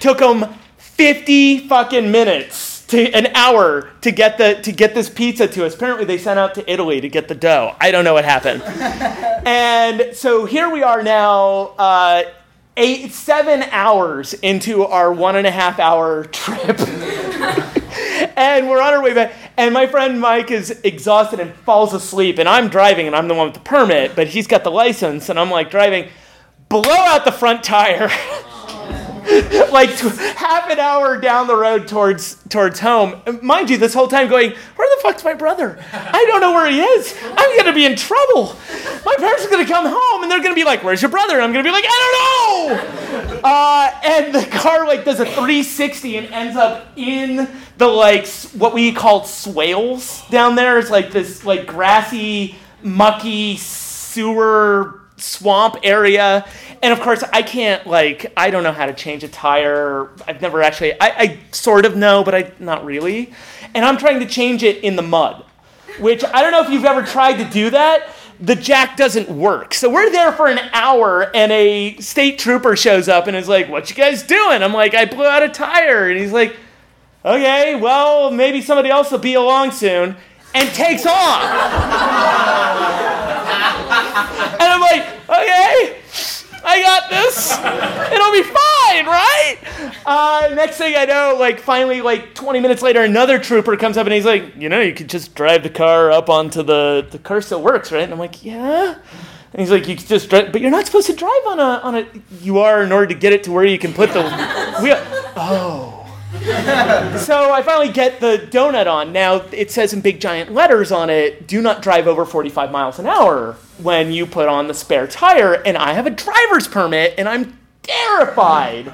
Took 0.00 0.18
them 0.18 0.44
50 0.94 1.68
fucking 1.68 2.10
minutes 2.10 2.86
to 2.86 3.10
an 3.12 3.28
hour 3.34 3.88
to 4.02 4.10
get 4.10 4.36
the 4.36 4.54
to 4.62 4.70
get 4.70 4.94
this 4.94 5.08
pizza 5.08 5.48
to 5.48 5.64
us. 5.64 5.74
Apparently 5.74 6.04
they 6.04 6.18
sent 6.18 6.38
out 6.38 6.54
to 6.54 6.70
Italy 6.70 7.00
to 7.00 7.08
get 7.08 7.28
the 7.28 7.34
dough. 7.34 7.74
I 7.80 7.90
don't 7.90 8.04
know 8.04 8.14
what 8.14 8.24
happened. 8.24 8.62
and 9.46 10.14
so 10.14 10.44
here 10.44 10.68
we 10.68 10.82
are 10.82 11.02
now, 11.02 11.74
uh, 11.78 12.24
eight 12.76 13.12
seven 13.12 13.62
hours 13.70 14.34
into 14.34 14.84
our 14.84 15.12
one 15.12 15.36
and 15.36 15.46
a 15.46 15.50
half 15.50 15.78
hour 15.78 16.24
trip. 16.24 16.78
and 18.36 18.68
we're 18.68 18.80
on 18.80 18.94
our 18.94 19.02
way 19.02 19.14
back. 19.14 19.32
And 19.56 19.74
my 19.74 19.86
friend 19.86 20.20
Mike 20.20 20.50
is 20.50 20.70
exhausted 20.84 21.40
and 21.40 21.54
falls 21.54 21.92
asleep. 21.94 22.38
And 22.38 22.48
I'm 22.48 22.68
driving, 22.68 23.06
and 23.06 23.14
I'm 23.14 23.28
the 23.28 23.34
one 23.34 23.46
with 23.46 23.54
the 23.54 23.60
permit, 23.60 24.16
but 24.16 24.28
he's 24.28 24.46
got 24.46 24.64
the 24.64 24.70
license. 24.70 25.28
And 25.28 25.38
I'm 25.38 25.50
like 25.50 25.70
driving, 25.70 26.08
blow 26.68 26.82
out 26.90 27.24
the 27.24 27.32
front 27.32 27.62
tire. 27.62 28.10
like 29.72 29.90
half 30.36 30.68
an 30.68 30.78
hour 30.78 31.18
down 31.18 31.46
the 31.46 31.56
road 31.56 31.88
towards 31.88 32.36
towards 32.50 32.80
home. 32.80 33.22
Mind 33.40 33.70
you, 33.70 33.78
this 33.78 33.94
whole 33.94 34.08
time 34.08 34.28
going, 34.28 34.50
where 34.50 34.96
the 34.96 35.02
fuck's 35.02 35.24
my 35.24 35.32
brother? 35.32 35.82
I 35.92 36.24
don't 36.28 36.40
know 36.40 36.52
where 36.52 36.70
he 36.70 36.80
is. 36.80 37.16
I'm 37.22 37.56
gonna 37.56 37.72
be 37.72 37.86
in 37.86 37.96
trouble. 37.96 38.56
My 39.06 39.14
parents 39.18 39.46
are 39.46 39.50
gonna 39.50 39.66
come 39.66 39.86
home 39.88 40.22
and 40.22 40.30
they're 40.30 40.42
gonna 40.42 40.54
be 40.54 40.64
like, 40.64 40.84
"Where's 40.84 41.00
your 41.00 41.10
brother?" 41.10 41.34
And 41.34 41.44
I'm 41.44 41.52
gonna 41.52 41.64
be 41.64 41.70
like, 41.70 41.84
"I 41.88 42.68
don't 42.68 42.76
know." 43.32 43.40
Uh, 43.42 43.90
and 44.04 44.34
the 44.34 44.44
car 44.58 44.86
like 44.86 45.04
does 45.04 45.20
a 45.20 45.24
360 45.24 46.18
and 46.18 46.26
ends 46.32 46.56
up 46.56 46.88
in 46.96 47.48
the 47.78 47.86
like 47.86 48.26
what 48.52 48.74
we 48.74 48.92
call 48.92 49.24
swales 49.24 50.22
down 50.28 50.56
there. 50.56 50.78
It's 50.78 50.90
like 50.90 51.10
this 51.10 51.44
like 51.44 51.66
grassy, 51.66 52.56
mucky 52.82 53.56
sewer 53.56 55.01
swamp 55.22 55.76
area. 55.82 56.46
And 56.82 56.92
of 56.92 57.00
course 57.00 57.22
i 57.32 57.42
can't 57.42 57.86
like 57.86 58.32
i 58.36 58.50
don't 58.50 58.62
know 58.62 58.72
how 58.72 58.86
to 58.86 58.92
change 58.92 59.24
a 59.24 59.28
tire. 59.28 60.08
I've 60.26 60.40
never 60.42 60.62
actually 60.62 60.94
i, 60.94 61.08
I 61.10 61.38
sort 61.52 61.84
of 61.86 61.96
know 61.96 62.24
but 62.24 62.34
i 62.34 62.52
not 62.58 62.84
really. 62.84 63.32
And 63.74 63.84
i'm 63.84 63.96
trying 63.98 64.20
to 64.20 64.26
change 64.26 64.62
it 64.62 64.82
in 64.82 64.96
the 64.96 65.02
mud 65.02 65.44
which 66.00 66.24
i 66.24 66.40
don't 66.40 66.52
know 66.52 66.62
if 66.62 66.70
you've 66.70 66.84
ever 66.84 67.02
tried 67.02 67.36
to 67.42 67.44
do 67.50 67.70
that. 67.70 68.08
The 68.40 68.56
jack 68.56 68.96
doesn't 68.96 69.28
work. 69.28 69.72
So 69.72 69.88
we're 69.88 70.10
there 70.10 70.32
for 70.32 70.48
an 70.48 70.58
hour 70.72 71.30
and 71.32 71.52
a 71.52 71.96
state 71.98 72.40
trooper 72.40 72.74
shows 72.74 73.08
up 73.08 73.28
and 73.28 73.36
is 73.36 73.46
like 73.46 73.68
what 73.68 73.88
you 73.88 73.94
guys 73.94 74.24
doing? 74.24 74.62
I'm 74.62 74.72
like 74.72 74.94
i 74.94 75.04
blew 75.04 75.26
out 75.26 75.42
a 75.42 75.48
tire. 75.48 76.10
And 76.10 76.18
he's 76.18 76.32
like 76.32 76.56
okay 77.24 77.76
well 77.76 78.32
maybe 78.32 78.60
somebody 78.60 78.90
else 78.90 79.12
will 79.12 79.18
be 79.18 79.34
along 79.34 79.70
soon 79.70 80.16
and 80.54 80.68
takes 80.70 81.06
off. 81.06 82.58
And 83.92 84.62
I'm 84.62 84.80
like, 84.80 85.11
okay, 85.32 85.96
I 86.64 86.80
got 86.82 87.10
this. 87.10 87.52
It'll 88.12 88.32
be 88.32 88.42
fine, 88.42 89.06
right? 89.06 89.56
Uh, 90.06 90.54
next 90.54 90.76
thing 90.76 90.94
I 90.96 91.04
know, 91.04 91.36
like 91.38 91.58
finally, 91.58 92.00
like 92.02 92.34
20 92.34 92.60
minutes 92.60 92.82
later, 92.82 93.02
another 93.02 93.38
trooper 93.38 93.76
comes 93.76 93.96
up 93.96 94.06
and 94.06 94.14
he's 94.14 94.24
like, 94.24 94.54
you 94.56 94.68
know, 94.68 94.80
you 94.80 94.94
could 94.94 95.08
just 95.08 95.34
drive 95.34 95.62
the 95.62 95.70
car 95.70 96.10
up 96.10 96.28
onto 96.28 96.62
the 96.62 97.06
the 97.10 97.18
car 97.18 97.40
still 97.40 97.62
works, 97.62 97.90
right? 97.92 98.02
And 98.02 98.12
I'm 98.12 98.18
like, 98.18 98.44
yeah. 98.44 98.96
And 99.52 99.60
he's 99.60 99.70
like, 99.70 99.86
you 99.86 99.96
just 99.96 100.30
drive, 100.30 100.50
but 100.52 100.60
you're 100.60 100.70
not 100.70 100.86
supposed 100.86 101.08
to 101.08 101.14
drive 101.14 101.46
on 101.46 101.58
a 101.58 101.80
on 101.82 101.94
a. 101.96 102.06
You 102.40 102.58
are 102.60 102.82
in 102.82 102.92
order 102.92 103.06
to 103.08 103.14
get 103.14 103.32
it 103.32 103.44
to 103.44 103.52
where 103.52 103.64
you 103.64 103.78
can 103.78 103.92
put 103.92 104.10
the 104.12 104.22
wheel. 104.82 104.98
Oh. 105.36 105.91
so 107.18 107.52
I 107.52 107.62
finally 107.62 107.92
get 107.92 108.18
the 108.20 108.48
donut 108.50 108.86
on. 108.86 109.12
Now 109.12 109.44
it 109.52 109.70
says 109.70 109.92
in 109.92 110.00
big 110.00 110.20
giant 110.20 110.52
letters 110.52 110.90
on 110.90 111.08
it, 111.08 111.46
do 111.46 111.62
not 111.62 111.82
drive 111.82 112.08
over 112.08 112.24
45 112.24 112.72
miles 112.72 112.98
an 112.98 113.06
hour 113.06 113.56
when 113.78 114.10
you 114.10 114.26
put 114.26 114.48
on 114.48 114.66
the 114.66 114.74
spare 114.74 115.06
tire. 115.06 115.54
And 115.54 115.76
I 115.76 115.92
have 115.92 116.06
a 116.06 116.10
driver's 116.10 116.66
permit 116.66 117.14
and 117.16 117.28
I'm 117.28 117.58
terrified 117.82 118.92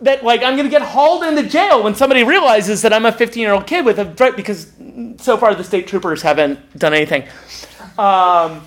that 0.00 0.24
like 0.24 0.42
I'm 0.42 0.56
gonna 0.56 0.68
get 0.68 0.82
hauled 0.82 1.22
into 1.22 1.42
jail 1.42 1.82
when 1.82 1.94
somebody 1.94 2.24
realizes 2.24 2.82
that 2.82 2.92
I'm 2.92 3.06
a 3.06 3.12
15 3.12 3.40
year 3.40 3.52
old 3.52 3.66
kid 3.66 3.84
with 3.84 3.98
a 3.98 4.04
drive 4.04 4.36
because 4.36 4.72
so 5.18 5.36
far 5.36 5.54
the 5.54 5.64
state 5.64 5.86
troopers 5.86 6.22
haven't 6.22 6.78
done 6.78 6.94
anything. 6.94 7.24
Um, 7.98 8.66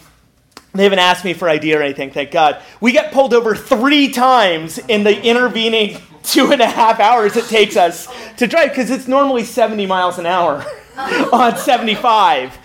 they 0.74 0.84
haven't 0.84 1.00
asked 1.00 1.26
me 1.26 1.34
for 1.34 1.50
ID 1.50 1.74
or 1.76 1.82
anything, 1.82 2.12
thank 2.12 2.32
God. 2.32 2.62
We 2.80 2.92
get 2.92 3.12
pulled 3.12 3.34
over 3.34 3.56
three 3.56 4.12
times 4.12 4.78
in 4.78 5.04
the 5.04 5.24
intervening 5.24 5.98
two 6.30 6.52
and 6.52 6.62
a 6.62 6.68
half 6.68 7.00
hours 7.00 7.36
it 7.36 7.46
takes 7.46 7.76
us 7.76 8.08
to 8.38 8.48
drive 8.48 8.70
because 8.70 8.90
it's 8.92 9.08
normally 9.08 9.44
70 9.44 9.86
miles 9.86 10.20
an 10.20 10.26
hour 10.26 10.64
on 11.34 11.58
75 11.58 12.58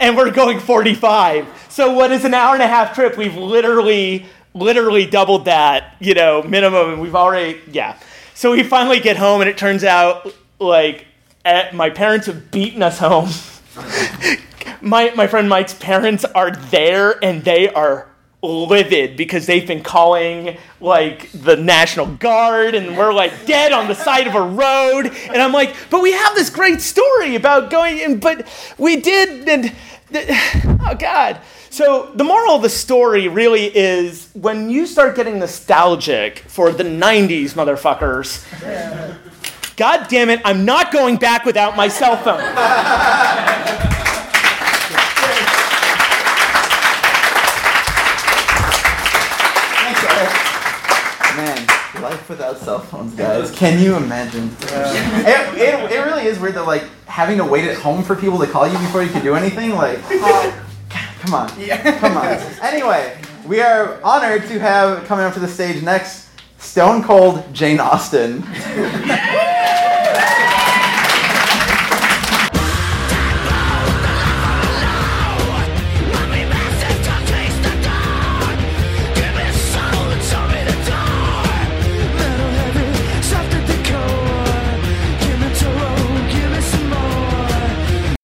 and 0.00 0.16
we're 0.16 0.30
going 0.30 0.58
45. 0.58 1.46
So 1.68 1.92
what 1.92 2.10
is 2.12 2.24
an 2.24 2.34
hour 2.34 2.54
and 2.54 2.62
a 2.62 2.68
half 2.68 2.94
trip? 2.94 3.16
We've 3.16 3.36
literally 3.36 4.26
literally 4.54 5.06
doubled 5.06 5.44
that, 5.44 5.94
you 6.00 6.14
know, 6.14 6.42
minimum 6.42 6.94
and 6.94 7.00
we've 7.00 7.14
already 7.14 7.60
yeah. 7.70 7.98
So 8.34 8.52
we 8.52 8.62
finally 8.62 9.00
get 9.00 9.16
home 9.16 9.40
and 9.40 9.50
it 9.50 9.58
turns 9.58 9.84
out 9.84 10.34
like 10.58 11.06
eh, 11.44 11.70
my 11.72 11.90
parents 11.90 12.26
have 12.26 12.50
beaten 12.50 12.82
us 12.82 12.98
home. 12.98 13.28
my 14.80 15.10
my 15.14 15.26
friend 15.26 15.48
Mike's 15.48 15.74
parents 15.74 16.24
are 16.24 16.50
there 16.50 17.22
and 17.22 17.44
they 17.44 17.68
are 17.68 18.09
livid 18.42 19.16
because 19.16 19.46
they've 19.46 19.66
been 19.66 19.82
calling 19.82 20.56
like 20.80 21.30
the 21.32 21.56
National 21.56 22.06
Guard 22.06 22.74
and 22.74 22.96
we're 22.96 23.12
like 23.12 23.46
dead 23.46 23.72
on 23.72 23.86
the 23.86 23.94
side 23.94 24.26
of 24.26 24.34
a 24.34 24.40
road. 24.40 25.06
And 25.28 25.42
I'm 25.42 25.52
like, 25.52 25.74
but 25.90 26.00
we 26.00 26.12
have 26.12 26.34
this 26.34 26.50
great 26.50 26.80
story 26.80 27.34
about 27.34 27.70
going 27.70 27.98
in, 27.98 28.18
but 28.18 28.46
we 28.78 28.96
did 28.96 29.48
and 29.48 29.72
oh 30.14 30.96
God. 30.98 31.40
So 31.68 32.10
the 32.14 32.24
moral 32.24 32.56
of 32.56 32.62
the 32.62 32.68
story 32.68 33.28
really 33.28 33.64
is 33.76 34.28
when 34.34 34.70
you 34.70 34.86
start 34.86 35.14
getting 35.14 35.38
nostalgic 35.38 36.40
for 36.40 36.72
the 36.72 36.82
90s, 36.82 37.52
motherfuckers. 37.52 38.44
God 39.76 40.08
damn 40.08 40.30
it, 40.30 40.40
I'm 40.44 40.64
not 40.64 40.92
going 40.92 41.16
back 41.16 41.44
without 41.44 41.76
my 41.76 41.88
cell 41.88 42.16
phone. 42.16 42.40
without 52.30 52.56
cell 52.56 52.78
phones, 52.78 53.14
guys. 53.14 53.50
Can 53.50 53.82
you 53.82 53.96
imagine? 53.96 54.50
It, 54.62 55.58
it, 55.58 55.92
it 55.92 56.04
really 56.06 56.24
is 56.26 56.38
weird 56.38 56.54
that 56.54 56.64
like 56.64 56.84
having 57.06 57.36
to 57.36 57.44
wait 57.44 57.68
at 57.68 57.76
home 57.76 58.02
for 58.02 58.16
people 58.16 58.38
to 58.38 58.46
call 58.46 58.66
you 58.66 58.78
before 58.78 59.02
you 59.02 59.10
can 59.10 59.22
do 59.22 59.34
anything. 59.34 59.70
Like, 59.72 60.00
come 60.88 61.34
on, 61.34 61.52
yeah. 61.58 61.98
come 61.98 62.16
on. 62.16 62.38
Anyway, 62.62 63.20
we 63.46 63.60
are 63.60 64.00
honored 64.02 64.46
to 64.46 64.58
have 64.58 65.04
coming 65.04 65.26
up 65.26 65.34
to 65.34 65.40
the 65.40 65.48
stage 65.48 65.82
next, 65.82 66.30
Stone 66.58 67.02
Cold 67.02 67.52
Jane 67.52 67.80
Austen. 67.80 68.42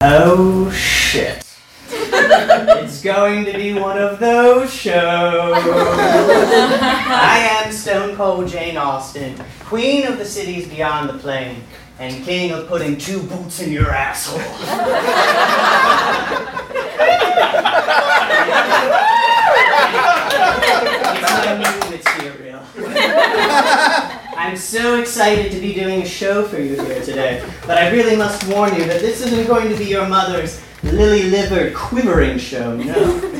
Oh 0.08 0.70
shit. 0.70 1.44
it's 1.90 3.02
going 3.02 3.44
to 3.44 3.52
be 3.54 3.74
one 3.74 3.98
of 3.98 4.20
those 4.20 4.72
shows. 4.72 4.94
I 5.58 7.64
am 7.64 7.72
Stone 7.72 8.14
Cold 8.14 8.46
Jane 8.46 8.76
Austen, 8.76 9.36
queen 9.64 10.06
of 10.06 10.18
the 10.18 10.24
cities 10.24 10.68
beyond 10.68 11.08
the 11.08 11.18
plain, 11.18 11.64
and 11.98 12.24
king 12.24 12.52
of 12.52 12.68
putting 12.68 12.96
two 12.96 13.20
boots 13.20 13.60
in 13.60 13.72
your 13.72 13.90
asshole. 13.90 14.38
it's 14.38 14.46
my 21.32 21.58
new 21.58 21.80
material. 21.90 22.62
I'm 24.36 24.54
so 24.54 25.00
excited 25.00 25.50
to 25.52 25.60
be 25.60 25.72
doing 25.72 26.02
a 26.02 26.06
show 26.06 26.44
for 26.44 26.60
you 26.60 26.78
here 26.78 27.02
today, 27.02 27.42
but 27.66 27.78
I 27.78 27.88
really 27.90 28.16
must 28.16 28.46
warn 28.48 28.74
you 28.74 28.84
that 28.84 29.00
this 29.00 29.22
isn't 29.22 29.46
going 29.46 29.70
to 29.70 29.76
be 29.78 29.86
your 29.86 30.06
mother's 30.06 30.60
lily-livered 30.82 31.74
quivering 31.74 32.38
show, 32.38 32.76
no. 32.76 33.18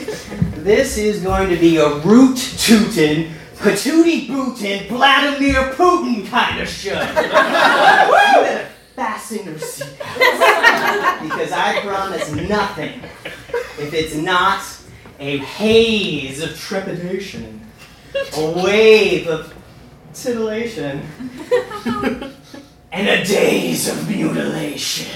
This 0.67 0.97
is 0.97 1.23
going 1.23 1.51
to 1.51 1.57
be 1.57 1.77
a 1.77 1.97
root-tootin', 1.99 3.31
patootie-bootin', 3.57 4.89
Vladimir 4.89 5.75
Putin 5.75 6.27
kind 6.29 6.61
of 6.61 6.69
show. 6.69 6.93
you 6.99 6.99
better 6.99 8.69
fasten 8.97 9.45
your 9.45 9.55
seatbelts, 9.57 11.23
because 11.23 11.53
I 11.53 11.83
promise 11.83 12.33
nothing 12.49 13.03
if 13.79 13.93
it's 13.93 14.17
not 14.17 14.65
a 15.21 15.39
haze 15.39 16.43
of 16.43 16.59
trepidation, 16.59 17.61
a 18.37 18.51
wave 18.51 19.29
of 19.29 19.53
titillation, 20.17 21.03
and 22.93 23.09
a 23.09 23.25
days 23.25 23.89
of 23.89 24.09
mutilation. 24.09 25.13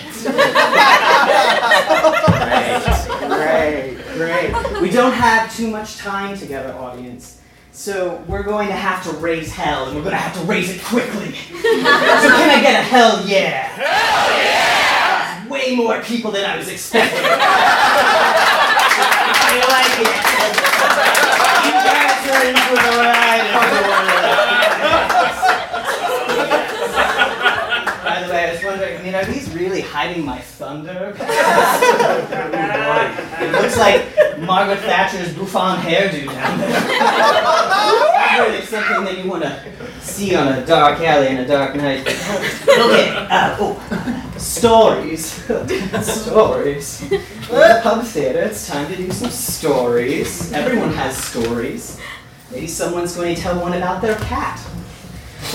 great, 2.38 3.96
great, 4.14 4.52
great. 4.52 4.82
We 4.82 4.90
don't 4.90 5.12
have 5.12 5.54
too 5.56 5.68
much 5.68 5.96
time 5.96 6.36
together, 6.36 6.72
audience. 6.74 7.40
So 7.72 8.22
we're 8.26 8.42
going 8.42 8.68
to 8.68 8.74
have 8.74 9.02
to 9.04 9.12
raise 9.12 9.50
hell, 9.52 9.86
and 9.86 9.96
we're 9.96 10.02
going 10.02 10.12
to 10.12 10.18
have 10.18 10.34
to 10.34 10.42
raise 10.42 10.68
it 10.68 10.82
quickly. 10.82 11.32
so 11.32 11.62
can 11.62 12.50
I 12.50 12.60
get 12.60 12.78
a 12.78 12.82
hell 12.82 13.26
yeah? 13.26 13.68
Hell 13.68 14.36
yeah! 14.36 15.48
Way 15.48 15.74
more 15.76 16.02
people 16.02 16.30
than 16.30 16.44
I 16.44 16.56
was 16.58 16.68
expecting. 16.68 17.20
I 19.42 19.64
like 19.70 20.00
it. 20.04 20.12
You 21.64 21.72
guys 21.72 22.20
are 22.28 22.44
in 22.48 22.56
for 22.68 22.76
the 22.76 22.92
ride. 22.98 23.30
By 28.04 28.22
the 28.26 28.32
way, 28.32 28.48
I 28.48 28.52
was 28.52 28.62
wondering, 28.64 28.98
I 28.98 29.02
mean, 29.02 29.09
are 29.20 29.26
these 29.26 29.52
really 29.54 29.82
hiding 29.82 30.24
my 30.24 30.38
thunder? 30.38 31.14
it 33.40 33.52
looks 33.52 33.76
like 33.76 34.06
Margaret 34.38 34.78
Thatcher's 34.80 35.34
bouffant 35.34 35.82
hairdo 35.82 36.24
down 36.26 36.58
there. 36.58 36.70
Not 36.70 38.38
really 38.48 38.62
something 38.62 39.04
that 39.04 39.22
you 39.22 39.30
want 39.30 39.42
to 39.42 39.62
see 40.00 40.34
on 40.34 40.48
a 40.48 40.64
dark 40.64 41.00
alley 41.00 41.28
in 41.28 41.36
a 41.38 41.46
dark 41.46 41.76
night. 41.76 42.00
Okay, 42.00 43.14
uh, 43.30 43.56
oh, 43.60 44.34
stories. 44.38 45.26
stories. 46.02 47.04
Well, 47.50 47.76
the 47.76 47.82
pub 47.82 48.06
theater, 48.06 48.40
it's 48.40 48.66
time 48.66 48.90
to 48.90 48.96
do 48.96 49.10
some 49.10 49.30
stories. 49.30 50.50
Everyone 50.52 50.92
has 50.94 51.16
stories. 51.16 52.00
Maybe 52.50 52.66
someone's 52.66 53.14
going 53.14 53.34
to 53.34 53.40
tell 53.40 53.60
one 53.60 53.74
about 53.74 54.00
their 54.00 54.16
cat. 54.16 54.60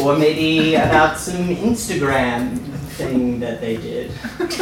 Or 0.01 0.17
maybe 0.17 0.75
about 0.75 1.17
some 1.17 1.47
Instagram 1.47 2.75
thing 2.95 3.39
that 3.41 3.59
they 3.61 3.77
did. 3.77 4.11
You're 4.39 4.47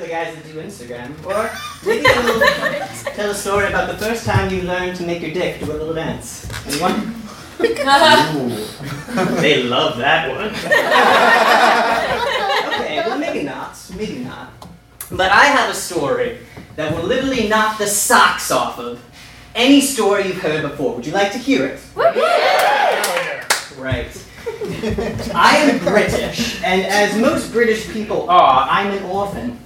the 0.00 0.08
guys 0.08 0.34
that 0.34 0.44
do 0.44 0.60
Instagram. 0.60 1.10
Or 1.24 1.50
maybe 1.86 2.06
you'll 2.06 3.14
tell 3.14 3.30
a 3.30 3.34
story 3.34 3.68
about 3.68 3.88
the 3.90 3.96
first 4.04 4.26
time 4.26 4.50
you 4.52 4.62
learned 4.62 4.96
to 4.96 5.04
make 5.04 5.22
your 5.22 5.32
dick 5.32 5.60
do 5.60 5.66
a 5.66 5.72
little 5.72 5.94
dance. 5.94 6.46
Anyone? 6.66 7.14
They 9.40 9.62
love 9.62 9.96
that 9.98 10.28
one. 10.28 10.48
okay, 12.74 12.96
well 13.06 13.16
maybe 13.18 13.42
not. 13.44 13.78
Maybe 13.96 14.18
not. 14.18 14.50
But 15.10 15.30
I 15.30 15.44
have 15.44 15.70
a 15.70 15.74
story 15.74 16.38
that 16.74 16.92
will 16.94 17.04
literally 17.04 17.46
knock 17.48 17.78
the 17.78 17.86
socks 17.86 18.50
off 18.50 18.78
of 18.80 19.00
any 19.54 19.80
story 19.80 20.26
you've 20.26 20.42
heard 20.42 20.62
before. 20.62 20.96
Would 20.96 21.06
you 21.06 21.12
like 21.12 21.30
to 21.32 21.38
hear 21.38 21.64
it? 21.66 21.80
Right. 23.78 24.23
I 25.34 25.56
am 25.56 25.78
British, 25.80 26.62
and 26.62 26.82
as 26.82 27.16
most 27.18 27.52
British 27.52 27.90
people 27.90 28.28
are, 28.30 28.66
I'm 28.70 28.92
an 28.92 29.02
orphan. 29.04 29.58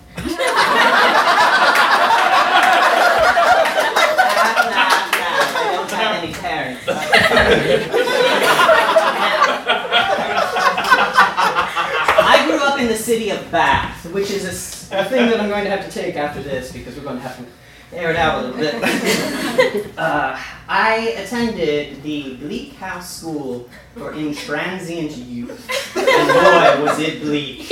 I 12.20 12.46
grew 12.46 12.62
up 12.64 12.80
in 12.80 12.88
the 12.88 12.96
city 12.96 13.30
of 13.30 13.50
Bath, 13.50 14.06
which 14.12 14.30
is 14.30 14.44
a, 14.90 15.00
a 15.00 15.04
thing 15.04 15.28
that 15.30 15.40
I'm 15.40 15.48
going 15.48 15.64
to 15.64 15.70
have 15.70 15.84
to 15.84 15.90
take 15.90 16.16
after 16.16 16.42
this 16.42 16.72
because 16.72 16.96
we're 16.96 17.02
going 17.02 17.16
to 17.16 17.22
have 17.22 17.36
to 17.36 17.44
air 17.92 18.10
it 18.10 18.16
out 18.16 18.44
a 18.44 18.48
little 18.48 18.80
bit. 18.80 19.98
uh, 19.98 20.38
I 20.68 21.14
attended 21.16 22.02
the 22.02 22.36
Bleak 22.36 22.74
House 22.74 23.18
School 23.18 23.68
for 23.94 24.12
Intransient 24.12 25.26
Youth. 25.26 25.96
And 25.96 26.28
boy, 26.28 26.84
was 26.84 26.98
it 26.98 27.20
bleak. 27.22 27.70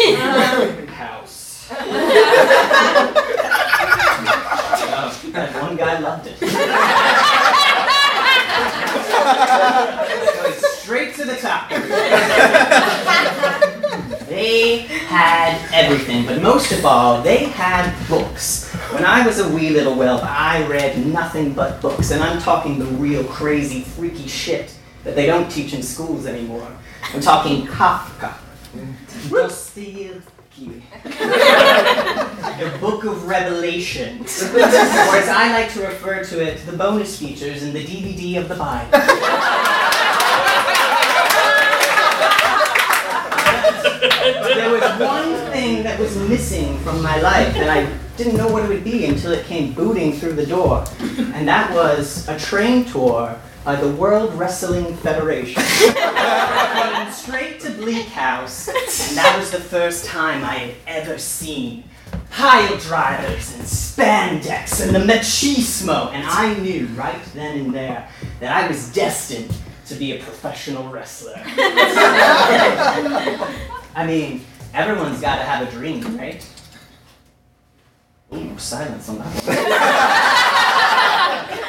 House. 0.90 1.68
That 5.32 5.60
one 5.60 5.76
guy 5.76 5.98
loved 5.98 6.26
it. 6.28 6.40
Going 10.34 10.54
straight 10.80 11.14
to 11.16 11.24
the 11.24 11.36
top. 11.36 11.68
They 14.28 14.78
had 14.78 15.58
everything, 15.72 16.26
but 16.26 16.42
most 16.42 16.72
of 16.72 16.84
all, 16.84 17.22
they 17.22 17.44
had 17.44 17.94
books. 18.08 18.75
When 18.96 19.04
I 19.04 19.26
was 19.26 19.40
a 19.40 19.48
wee 19.50 19.68
little 19.68 19.94
whelp, 19.94 20.24
I 20.24 20.66
read 20.66 21.04
nothing 21.04 21.52
but 21.52 21.82
books, 21.82 22.12
and 22.12 22.22
I'm 22.22 22.40
talking 22.40 22.78
the 22.78 22.86
real 22.86 23.22
crazy, 23.24 23.82
freaky 23.82 24.26
shit 24.26 24.74
that 25.04 25.14
they 25.14 25.26
don't 25.26 25.50
teach 25.50 25.74
in 25.74 25.82
schools 25.82 26.24
anymore. 26.24 26.66
I'm 27.12 27.20
talking 27.20 27.66
Kafka, 27.66 28.32
Dostoevsky, 29.28 30.82
the 31.04 32.78
Book 32.80 33.04
of 33.04 33.26
Revelations, 33.26 34.42
or 34.42 34.60
as 34.60 35.28
I 35.28 35.52
like 35.52 35.70
to 35.74 35.82
refer 35.82 36.24
to 36.24 36.42
it, 36.42 36.64
the 36.64 36.72
bonus 36.74 37.18
features 37.18 37.64
in 37.64 37.74
the 37.74 37.84
DVD 37.84 38.40
of 38.40 38.48
the 38.48 38.54
Bible. 38.54 38.98
there 44.54 44.70
was 44.70 44.82
one 44.98 45.52
thing 45.52 45.82
that 45.96 46.02
was 46.02 46.16
missing 46.28 46.76
from 46.80 47.02
my 47.02 47.18
life, 47.22 47.56
and 47.56 47.70
I 47.70 47.90
didn't 48.18 48.36
know 48.36 48.48
what 48.48 48.62
it 48.64 48.68
would 48.68 48.84
be 48.84 49.06
until 49.06 49.32
it 49.32 49.46
came 49.46 49.72
booting 49.72 50.12
through 50.12 50.34
the 50.34 50.44
door. 50.44 50.84
And 51.32 51.48
that 51.48 51.72
was 51.72 52.28
a 52.28 52.38
train 52.38 52.84
tour 52.84 53.34
by 53.64 53.76
the 53.76 53.88
World 53.88 54.34
Wrestling 54.34 54.94
Federation. 54.98 55.62
Coming 55.94 57.10
straight 57.10 57.60
to 57.60 57.70
Bleak 57.70 58.08
House, 58.08 58.68
and 58.68 59.16
that 59.16 59.38
was 59.38 59.50
the 59.50 59.60
first 59.60 60.04
time 60.04 60.44
I 60.44 60.54
had 60.54 60.74
ever 60.86 61.16
seen 61.16 61.84
pile 62.30 62.76
drivers 62.76 63.54
and 63.54 63.62
spandex 63.62 64.84
and 64.84 64.94
the 64.94 64.98
machismo, 64.98 66.12
and 66.12 66.26
I 66.26 66.52
knew 66.58 66.88
right 66.88 67.24
then 67.32 67.58
and 67.58 67.74
there 67.74 68.06
that 68.40 68.52
I 68.52 68.68
was 68.68 68.92
destined 68.92 69.56
to 69.86 69.94
be 69.94 70.12
a 70.12 70.22
professional 70.22 70.90
wrestler. 70.90 71.40
I 73.96 74.04
mean, 74.06 74.44
everyone's 74.76 75.20
got 75.20 75.36
to 75.36 75.42
have 75.42 75.66
a 75.66 75.70
dream, 75.70 76.16
right? 76.18 76.46
Ooh, 78.34 78.58
silence 78.58 79.08
on 79.08 79.18
that 79.18 79.26
one. 79.44 79.56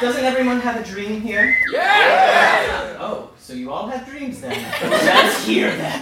Doesn't 0.00 0.24
everyone 0.24 0.60
have 0.60 0.80
a 0.80 0.84
dream 0.84 1.20
here? 1.20 1.56
Yeah! 1.72 2.96
Oh, 3.00 3.30
so 3.38 3.52
you 3.54 3.70
all 3.72 3.88
have 3.88 4.06
dreams 4.08 4.40
then. 4.40 4.52
Let's 4.90 5.44
hear 5.44 5.74
that. 5.76 6.00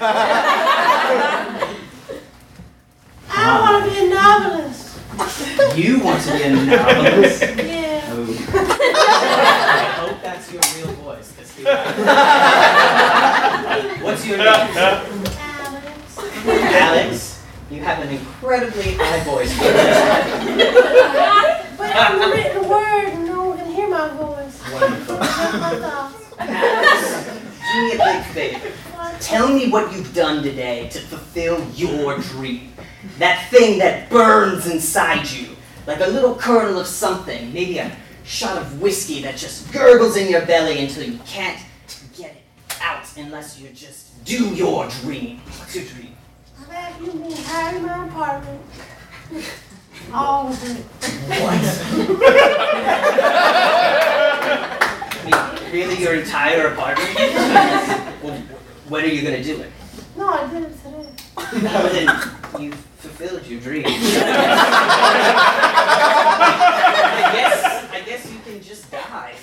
I 3.28 3.60
want 3.60 3.84
to 3.84 3.90
be 3.90 3.96
a 4.06 4.08
novelist. 4.14 4.98
You 5.78 6.00
want 6.00 6.22
to 6.24 6.32
be 6.32 6.42
a 6.42 6.50
novelist? 6.52 7.42
Yeah. 7.42 8.02
Oh. 8.08 8.26
I 8.94 10.06
hope 10.08 10.22
that's 10.22 10.52
your 10.52 10.62
real 10.76 10.92
voice. 11.02 11.32
'cause 11.36 11.56
we- 11.56 11.64
What's 14.04 14.26
your 14.26 14.38
name? 14.38 14.46
Alex. 16.48 17.44
You 17.70 17.80
have 17.80 18.02
an 18.02 18.10
incredibly 18.10 18.94
high 18.94 19.24
voice. 19.24 19.52
But 21.76 21.94
I'm 21.94 22.22
a 22.22 22.34
written 22.34 22.68
word 22.68 23.04
and 23.08 23.26
no 23.26 23.50
one 23.50 23.58
can 23.58 23.70
hear 23.70 23.88
my 23.88 24.08
voice. 24.08 24.62
Wonderful. 24.72 25.18
Alex, 25.20 26.32
do 27.72 27.82
me 27.82 27.92
a 27.92 27.98
big 27.98 28.24
favor. 28.32 28.72
Tell 29.20 29.48
me 29.48 29.68
what 29.68 29.92
you've 29.92 30.14
done 30.14 30.42
today 30.42 30.88
to 30.88 31.00
fulfill 31.00 31.62
your 31.74 32.18
dream. 32.18 32.72
That 33.18 33.50
thing 33.50 33.78
that 33.78 34.08
burns 34.08 34.66
inside 34.66 35.30
you, 35.30 35.48
like 35.86 36.00
a 36.00 36.06
little 36.06 36.34
kernel 36.34 36.80
of 36.80 36.86
something, 36.86 37.52
maybe 37.52 37.78
a 37.78 37.94
shot 38.24 38.56
of 38.56 38.80
whiskey 38.80 39.20
that 39.22 39.36
just 39.36 39.70
gurgles 39.72 40.16
in 40.16 40.30
your 40.30 40.46
belly 40.46 40.80
until 40.80 41.04
you 41.04 41.18
can't 41.26 41.60
get 42.16 42.32
it 42.32 42.78
out 42.80 43.04
unless 43.18 43.60
you 43.60 43.68
just 43.70 44.24
do 44.24 44.48
your 44.54 44.88
dream. 44.88 45.40
What's 45.58 45.76
your 45.76 45.84
dream? 45.84 46.16
I've 46.60 46.68
had 46.68 47.00
you 47.00 47.12
being 47.12 47.36
hired 47.36 47.76
in 47.76 47.82
my 47.86 48.06
apartment. 48.06 48.60
All 50.12 50.48
of 50.48 50.62
it. 50.64 50.84
I 55.28 55.60
mean, 55.62 55.72
really, 55.72 55.98
your 56.00 56.14
entire 56.14 56.68
apartment? 56.68 57.14
well, 58.22 58.38
when 58.88 59.04
are 59.04 59.08
you 59.08 59.22
gonna 59.22 59.42
do 59.42 59.60
it? 59.60 59.70
No, 60.16 60.28
I 60.28 60.46
did 60.48 60.62
it 60.64 60.76
today. 60.82 61.08
Well, 61.62 61.92
then 61.92 62.08
you 62.60 62.72
fulfilled 62.72 63.46
your 63.46 63.60
dream. 63.60 63.84
I 63.86 63.90
guess 67.32 67.64
I 67.92 68.00
guess 68.00 68.30
you 68.32 68.38
can 68.44 68.62
just 68.62 68.90
die. 68.90 69.34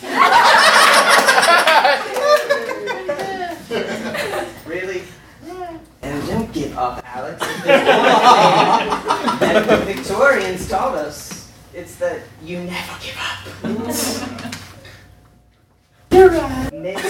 really? 4.65 5.04
Yeah. 5.45 5.78
And 6.02 6.28
don't 6.28 6.52
give 6.54 6.62
up, 6.77 7.01
Alex. 7.05 7.41
If 7.41 7.63
there's 7.63 7.88
one 7.88 9.38
thing 9.39 9.53
that 9.53 9.67
the 9.67 9.77
Victorians 9.86 10.67
taught 10.67 10.95
us, 10.95 11.49
it's 11.73 11.95
that 11.97 12.21
you 12.43 12.59
never 12.63 12.93
give 13.01 13.17
up. 13.17 13.45
You're 16.12 16.29
right. 16.29 16.71
Maybe, 16.73 17.01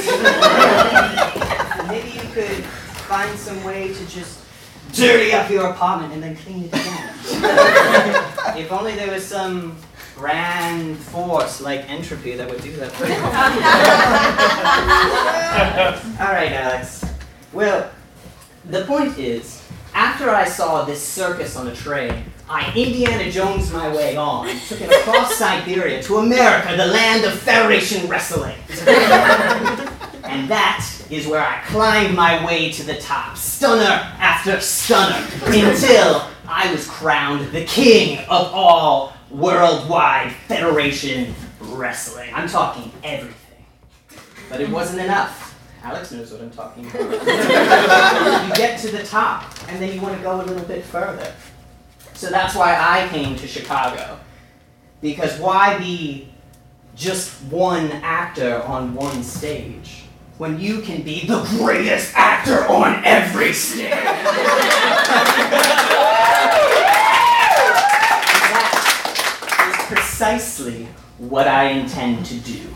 maybe 1.88 2.10
you 2.12 2.28
could 2.34 2.64
find 3.06 3.38
some 3.38 3.62
way 3.64 3.94
to 3.94 4.06
just 4.08 4.40
dirty 4.94 5.34
up 5.34 5.50
your 5.50 5.68
apartment 5.68 6.14
and 6.14 6.24
then 6.24 6.36
clean 6.38 6.64
it 6.66 6.74
again. 6.74 7.10
if 8.58 8.72
only 8.72 8.96
there 8.96 9.12
was 9.12 9.26
some 9.26 9.76
grand 10.16 10.96
force 10.98 11.60
like 11.60 11.90
entropy 11.90 12.36
that 12.36 12.48
would 12.50 12.62
do 12.62 12.72
that 12.78 12.92
for 12.92 13.08
you. 13.08 13.14
All 16.26 16.32
right, 16.32 16.52
Alex. 16.52 17.04
Well, 17.52 17.90
the 18.66 18.86
point 18.86 19.18
is, 19.18 19.62
after 19.94 20.30
I 20.30 20.46
saw 20.46 20.86
this 20.86 21.02
circus 21.02 21.56
on 21.56 21.68
a 21.68 21.76
train, 21.76 22.26
I 22.50 22.74
Indiana 22.76 23.32
Jones 23.32 23.72
my 23.72 23.94
way 23.94 24.16
on, 24.16 24.48
took 24.68 24.82
it 24.82 24.92
across 24.92 25.36
Siberia 25.38 26.02
to 26.04 26.18
America, 26.18 26.76
the 26.76 26.86
land 26.86 27.26
of 27.26 27.34
Federation 27.40 28.08
Wrestling. 28.10 28.56
and 28.70 30.50
that 30.50 30.86
is 31.10 31.28
where 31.28 31.46
I 31.46 31.62
climbed 31.66 32.16
my 32.16 32.44
way 32.46 32.72
to 32.72 32.84
the 32.84 32.96
top, 32.96 33.38
stunner 33.38 33.84
after 34.20 34.60
stunner, 34.60 35.26
until 35.46 36.28
I 36.48 36.72
was 36.72 36.88
crowned 36.88 37.52
the 37.52 37.66
king 37.66 38.20
of 38.30 38.52
all 38.54 39.14
worldwide 39.30 40.32
Federation 40.48 41.34
Wrestling. 41.60 42.32
I'm 42.34 42.48
talking 42.48 42.92
everything. 43.04 43.66
But 44.50 44.62
it 44.62 44.70
wasn't 44.70 45.02
enough. 45.02 45.53
Alex 45.84 46.12
knows 46.14 46.32
what 46.32 46.42
I'm 46.42 46.50
talking 46.50 46.86
about. 46.86 47.02
you 48.48 48.56
get 48.56 48.80
to 48.80 48.90
the 48.90 49.04
top, 49.04 49.54
and 49.68 49.82
then 49.82 49.94
you 49.94 50.02
want 50.02 50.16
to 50.16 50.24
go 50.24 50.38
a 50.38 50.44
little 50.44 50.64
bit 50.64 50.86
further. 50.86 51.34
So 52.14 52.30
that's 52.30 52.56
why 52.56 52.78
I 52.80 53.10
came 53.10 53.36
to 53.36 53.46
Chicago. 53.46 54.18
Because 55.02 55.38
why 55.42 55.78
be 55.78 56.30
just 56.96 57.42
one 57.44 57.92
actor 57.92 58.64
on 58.64 58.96
one 58.96 59.24
stage 59.24 60.06
when 60.38 60.58
you 60.58 60.80
can 60.82 61.02
be 61.02 61.28
the 61.28 61.44
greatest 61.58 62.16
actor 62.16 62.66
on 62.68 63.04
every 63.04 63.52
stage? 63.52 63.90
that 63.90 64.30
is 69.68 69.86
precisely 69.88 70.88
what 71.18 71.50
I 71.50 71.72
intend 71.72 72.26
to 72.28 72.36
do. 72.40 72.74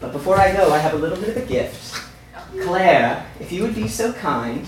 But 0.00 0.12
before 0.12 0.36
I 0.38 0.52
go, 0.52 0.72
I 0.72 0.78
have 0.78 0.94
a 0.94 0.96
little 0.96 1.18
bit 1.18 1.30
of 1.30 1.42
a 1.42 1.46
gift. 1.46 2.08
Claire, 2.62 3.26
if 3.40 3.50
you 3.50 3.62
would 3.62 3.74
be 3.74 3.88
so 3.88 4.12
kind. 4.12 4.64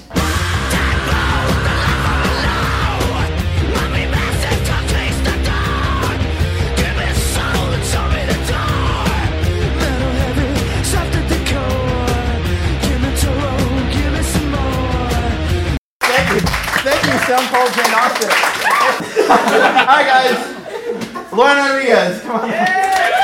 Thank 16.03 16.33
you. 16.35 16.41
Thank 16.83 17.05
you, 17.07 17.19
Stone 17.25 17.47
Cold 17.49 17.73
Jane 17.73 17.95
Austen. 17.95 18.31
Hi, 19.31 20.03
guys. 20.03 21.33
Lauren 21.33 21.57
Rodriguez, 21.57 22.21
come 22.23 22.41
on. 22.41 23.20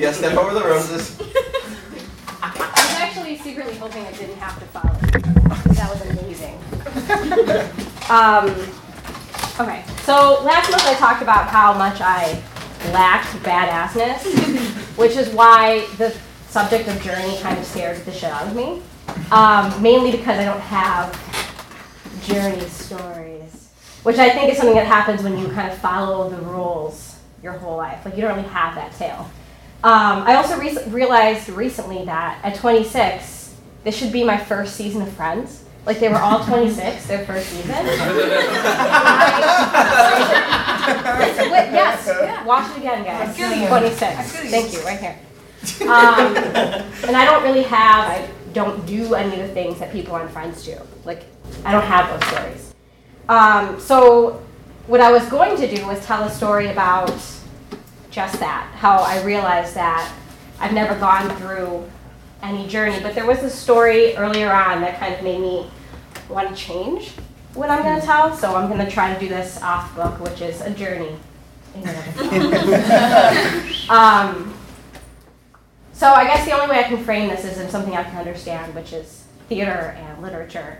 For 0.00 0.54
the 0.54 0.62
roses. 0.64 1.20
I 2.42 2.48
was 2.56 2.96
actually 2.96 3.36
secretly 3.36 3.74
hoping 3.74 4.02
I 4.06 4.12
didn't 4.12 4.36
have 4.36 4.58
to 4.58 4.64
follow. 4.66 4.94
That 5.74 5.90
was 5.90 6.00
amazing. 6.08 6.56
um, 8.08 8.48
okay, 9.60 9.84
so 10.04 10.42
last 10.42 10.70
month 10.70 10.86
I 10.86 10.94
talked 10.94 11.20
about 11.20 11.48
how 11.48 11.74
much 11.74 12.00
I 12.00 12.42
lacked 12.92 13.28
badassness, 13.44 14.24
which 14.96 15.16
is 15.16 15.28
why 15.34 15.86
the 15.98 16.16
subject 16.48 16.88
of 16.88 17.00
journey 17.02 17.38
kind 17.42 17.58
of 17.58 17.66
scared 17.66 17.98
the 18.06 18.12
shit 18.12 18.30
out 18.30 18.46
of 18.46 18.56
me. 18.56 18.80
Um, 19.30 19.82
mainly 19.82 20.12
because 20.12 20.38
I 20.38 20.46
don't 20.46 20.60
have 20.60 21.12
journey 22.24 22.66
stories, 22.68 23.70
which 24.02 24.16
I 24.16 24.30
think 24.30 24.50
is 24.50 24.56
something 24.56 24.76
that 24.76 24.86
happens 24.86 25.22
when 25.22 25.36
you 25.36 25.48
kind 25.48 25.70
of 25.70 25.76
follow 25.76 26.30
the 26.30 26.38
rules 26.38 27.18
your 27.42 27.52
whole 27.52 27.76
life. 27.76 28.02
Like 28.06 28.16
you 28.16 28.22
don't 28.22 28.34
really 28.34 28.48
have 28.48 28.74
that 28.76 28.92
tale. 28.94 29.30
Um, 29.82 30.24
I 30.24 30.34
also 30.36 30.58
re- 30.58 30.76
realized 30.88 31.48
recently 31.48 32.04
that 32.04 32.38
at 32.44 32.54
26, 32.56 33.54
this 33.82 33.96
should 33.96 34.12
be 34.12 34.22
my 34.24 34.36
first 34.36 34.76
season 34.76 35.00
of 35.02 35.10
Friends. 35.12 35.64
Like 35.86 35.98
they 36.00 36.08
were 36.10 36.18
all 36.18 36.44
26, 36.46 37.06
their 37.06 37.24
first 37.24 37.48
season. 37.48 37.70
yes, 41.72 42.06
yes, 42.06 42.46
watch 42.46 42.70
it 42.72 42.78
again, 42.78 43.04
guys. 43.04 43.34
26. 43.36 44.32
Thank 44.50 44.72
you, 44.72 44.80
right 44.82 45.00
here. 45.00 45.18
Um, 45.82 46.36
and 47.06 47.16
I 47.16 47.24
don't 47.24 47.42
really 47.42 47.62
have, 47.62 48.04
I 48.10 48.28
don't 48.52 48.84
do 48.86 49.14
any 49.14 49.40
of 49.40 49.46
the 49.48 49.54
things 49.54 49.78
that 49.78 49.92
people 49.92 50.14
on 50.14 50.28
Friends 50.28 50.64
do. 50.64 50.76
Like, 51.04 51.24
I 51.64 51.72
don't 51.72 51.84
have 51.84 52.20
those 52.20 52.28
stories. 52.30 52.74
Um, 53.28 53.80
so, 53.80 54.42
what 54.86 55.00
I 55.00 55.10
was 55.10 55.24
going 55.28 55.56
to 55.58 55.74
do 55.74 55.86
was 55.86 56.04
tell 56.04 56.22
a 56.24 56.30
story 56.30 56.68
about 56.68 57.12
just 58.10 58.40
that, 58.40 58.72
how 58.74 58.98
I 58.98 59.22
realized 59.22 59.74
that 59.74 60.12
I've 60.58 60.72
never 60.72 60.98
gone 60.98 61.34
through 61.36 61.88
any 62.42 62.66
journey. 62.66 63.00
But 63.02 63.14
there 63.14 63.26
was 63.26 63.38
a 63.42 63.50
story 63.50 64.16
earlier 64.16 64.52
on 64.52 64.80
that 64.80 64.98
kind 64.98 65.14
of 65.14 65.22
made 65.22 65.40
me 65.40 65.70
want 66.28 66.48
to 66.48 66.54
change 66.54 67.12
what 67.54 67.70
I'm 67.70 67.82
going 67.82 68.00
to 68.00 68.06
tell. 68.06 68.36
So 68.36 68.54
I'm 68.56 68.68
going 68.68 68.84
to 68.84 68.90
try 68.90 69.12
to 69.12 69.20
do 69.20 69.28
this 69.28 69.60
off 69.62 69.94
book, 69.94 70.20
which 70.20 70.40
is 70.40 70.60
a 70.60 70.70
journey. 70.70 71.16
in 71.74 71.86
and 71.86 71.96
of 71.96 72.52
itself. 72.62 73.90
um, 73.90 74.54
so 75.92 76.08
I 76.08 76.24
guess 76.24 76.44
the 76.46 76.52
only 76.52 76.68
way 76.68 76.80
I 76.80 76.84
can 76.84 77.04
frame 77.04 77.28
this 77.28 77.44
is 77.44 77.58
in 77.58 77.68
something 77.68 77.94
I 77.94 78.02
can 78.04 78.16
understand, 78.16 78.74
which 78.74 78.92
is 78.92 79.24
theater 79.48 79.96
and 79.98 80.22
literature. 80.22 80.78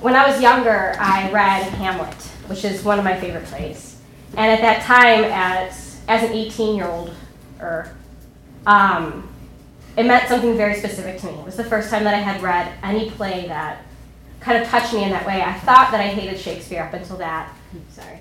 When 0.00 0.14
I 0.14 0.30
was 0.30 0.40
younger, 0.40 0.94
I 0.98 1.30
read 1.30 1.64
Hamlet, 1.74 2.14
which 2.46 2.64
is 2.64 2.82
one 2.84 2.98
of 2.98 3.04
my 3.04 3.18
favorite 3.18 3.44
plays. 3.46 3.96
And 4.36 4.50
at 4.50 4.60
that 4.60 4.82
time, 4.82 5.24
as, 5.24 5.89
as 6.08 6.22
an 6.22 6.32
18 6.32 6.76
year 6.76 6.86
old, 6.86 7.14
um, 8.66 9.28
it 9.96 10.06
meant 10.06 10.28
something 10.28 10.56
very 10.56 10.74
specific 10.74 11.18
to 11.20 11.26
me. 11.26 11.38
It 11.38 11.44
was 11.44 11.56
the 11.56 11.64
first 11.64 11.90
time 11.90 12.04
that 12.04 12.14
I 12.14 12.18
had 12.18 12.42
read 12.42 12.72
any 12.82 13.10
play 13.10 13.46
that 13.48 13.82
kind 14.40 14.62
of 14.62 14.68
touched 14.68 14.94
me 14.94 15.04
in 15.04 15.10
that 15.10 15.26
way. 15.26 15.42
I 15.42 15.52
thought 15.60 15.90
that 15.90 16.00
I 16.00 16.08
hated 16.08 16.38
Shakespeare 16.38 16.82
up 16.82 16.94
until 16.94 17.16
that. 17.18 17.52
Sorry. 17.90 18.20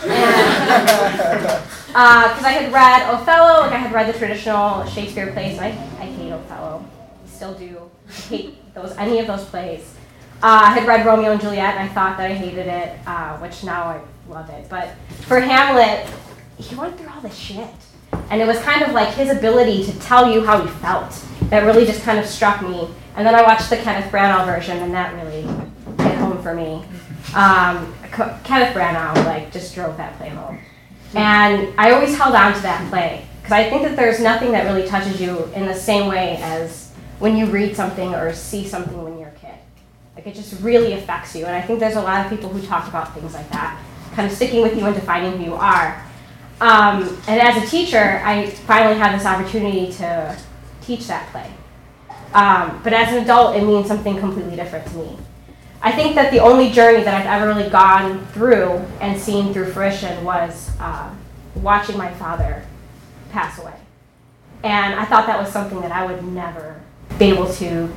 Because 0.00 0.10
uh, 1.94 2.40
I 2.44 2.58
had 2.60 2.72
read 2.72 3.02
Othello, 3.08 3.60
like 3.60 3.72
I 3.72 3.76
had 3.76 3.92
read 3.92 4.12
the 4.12 4.18
traditional 4.18 4.84
Shakespeare 4.86 5.30
plays. 5.32 5.58
and 5.58 5.66
I, 5.66 5.68
I 6.02 6.06
hate 6.06 6.32
Othello. 6.32 6.84
I 7.24 7.28
still 7.28 7.54
do. 7.54 7.90
I 8.08 8.12
hate 8.12 8.74
those 8.74 8.96
any 8.96 9.18
of 9.20 9.26
those 9.26 9.44
plays. 9.44 9.94
Uh, 10.42 10.60
I 10.64 10.78
had 10.78 10.86
read 10.86 11.06
Romeo 11.06 11.32
and 11.32 11.40
Juliet, 11.40 11.76
and 11.76 11.88
I 11.88 11.92
thought 11.92 12.18
that 12.18 12.30
I 12.30 12.34
hated 12.34 12.66
it, 12.66 12.98
uh, 13.06 13.38
which 13.38 13.64
now 13.64 13.84
I 13.84 14.00
love 14.28 14.50
it. 14.50 14.68
But 14.68 14.90
for 15.22 15.40
Hamlet, 15.40 16.06
he 16.58 16.74
went 16.74 16.98
through 16.98 17.08
all 17.08 17.20
this 17.20 17.36
shit. 17.36 17.68
And 18.30 18.40
it 18.40 18.46
was 18.46 18.58
kind 18.60 18.82
of 18.82 18.92
like 18.92 19.14
his 19.14 19.30
ability 19.30 19.84
to 19.84 19.98
tell 20.00 20.30
you 20.32 20.44
how 20.44 20.62
he 20.62 20.68
felt 20.80 21.24
that 21.50 21.64
really 21.64 21.84
just 21.84 22.02
kind 22.02 22.18
of 22.18 22.26
struck 22.26 22.62
me. 22.62 22.88
And 23.16 23.26
then 23.26 23.34
I 23.34 23.42
watched 23.42 23.70
the 23.70 23.76
Kenneth 23.76 24.10
Branagh 24.10 24.46
version, 24.46 24.78
and 24.78 24.92
that 24.94 25.14
really 25.22 25.42
hit 25.42 26.18
home 26.18 26.42
for 26.42 26.54
me. 26.54 26.84
Um, 27.34 27.94
Kenneth 28.44 28.74
Branagh 28.74 29.24
like 29.24 29.52
just 29.52 29.74
drove 29.74 29.96
that 29.96 30.16
play 30.18 30.28
home, 30.28 30.58
and 31.14 31.72
I 31.78 31.92
always 31.92 32.16
held 32.16 32.34
on 32.34 32.54
to 32.54 32.60
that 32.62 32.88
play 32.90 33.26
because 33.38 33.52
I 33.52 33.68
think 33.68 33.82
that 33.82 33.96
there's 33.96 34.20
nothing 34.20 34.52
that 34.52 34.64
really 34.64 34.86
touches 34.86 35.20
you 35.20 35.44
in 35.54 35.66
the 35.66 35.74
same 35.74 36.08
way 36.08 36.38
as 36.40 36.92
when 37.18 37.36
you 37.36 37.46
read 37.46 37.74
something 37.74 38.14
or 38.14 38.32
see 38.32 38.66
something 38.66 39.02
when 39.02 39.18
you're 39.18 39.28
a 39.28 39.32
kid. 39.32 39.54
Like 40.14 40.26
it 40.26 40.34
just 40.34 40.60
really 40.60 40.92
affects 40.92 41.34
you, 41.34 41.44
and 41.46 41.54
I 41.54 41.60
think 41.60 41.80
there's 41.80 41.96
a 41.96 42.02
lot 42.02 42.24
of 42.24 42.30
people 42.30 42.48
who 42.48 42.64
talk 42.64 42.88
about 42.88 43.14
things 43.14 43.34
like 43.34 43.48
that, 43.50 43.80
kind 44.12 44.30
of 44.30 44.36
sticking 44.36 44.62
with 44.62 44.76
you 44.76 44.86
and 44.86 44.94
defining 44.94 45.38
who 45.38 45.44
you 45.44 45.54
are. 45.54 46.03
Um, 46.60 47.18
and 47.26 47.40
as 47.40 47.62
a 47.62 47.66
teacher, 47.66 48.20
I 48.24 48.46
finally 48.46 48.96
had 48.96 49.18
this 49.18 49.26
opportunity 49.26 49.92
to 49.94 50.38
teach 50.80 51.06
that 51.08 51.28
play. 51.30 51.50
Um, 52.32 52.80
but 52.82 52.92
as 52.92 53.12
an 53.12 53.22
adult, 53.22 53.56
it 53.56 53.64
means 53.64 53.86
something 53.86 54.18
completely 54.18 54.56
different 54.56 54.86
to 54.88 54.96
me. 54.96 55.16
I 55.82 55.92
think 55.92 56.14
that 56.14 56.32
the 56.32 56.38
only 56.38 56.70
journey 56.70 57.04
that 57.04 57.14
I've 57.14 57.42
ever 57.42 57.52
really 57.52 57.68
gone 57.68 58.26
through 58.28 58.70
and 59.00 59.20
seen 59.20 59.52
through 59.52 59.72
fruition 59.72 60.24
was 60.24 60.70
uh, 60.80 61.14
watching 61.56 61.98
my 61.98 62.12
father 62.14 62.64
pass 63.30 63.58
away. 63.58 63.74
And 64.62 64.94
I 64.94 65.04
thought 65.04 65.26
that 65.26 65.38
was 65.38 65.52
something 65.52 65.80
that 65.82 65.92
I 65.92 66.06
would 66.06 66.24
never 66.24 66.80
be 67.18 67.26
able 67.26 67.52
to 67.54 67.92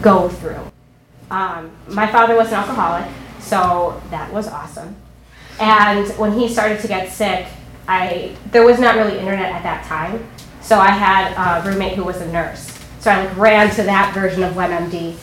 go 0.00 0.28
through. 0.28 0.58
Um, 1.30 1.72
my 1.88 2.06
father 2.06 2.36
was 2.36 2.48
an 2.48 2.54
alcoholic, 2.54 3.10
so 3.38 4.00
that 4.10 4.32
was 4.32 4.48
awesome. 4.48 4.96
And 5.60 6.08
when 6.16 6.32
he 6.32 6.48
started 6.48 6.80
to 6.80 6.88
get 6.88 7.12
sick, 7.12 7.46
I 7.88 8.36
there 8.50 8.64
was 8.64 8.78
not 8.78 8.96
really 8.96 9.18
internet 9.18 9.52
at 9.52 9.62
that 9.62 9.84
time, 9.84 10.26
so 10.60 10.78
I 10.78 10.90
had 10.90 11.34
a 11.36 11.68
roommate 11.68 11.94
who 11.94 12.04
was 12.04 12.20
a 12.20 12.32
nurse. 12.32 12.78
So 13.00 13.10
I 13.10 13.24
like 13.24 13.36
ran 13.36 13.70
to 13.74 13.82
that 13.82 14.14
version 14.14 14.42
of 14.42 14.54
WebMD, 14.54 15.16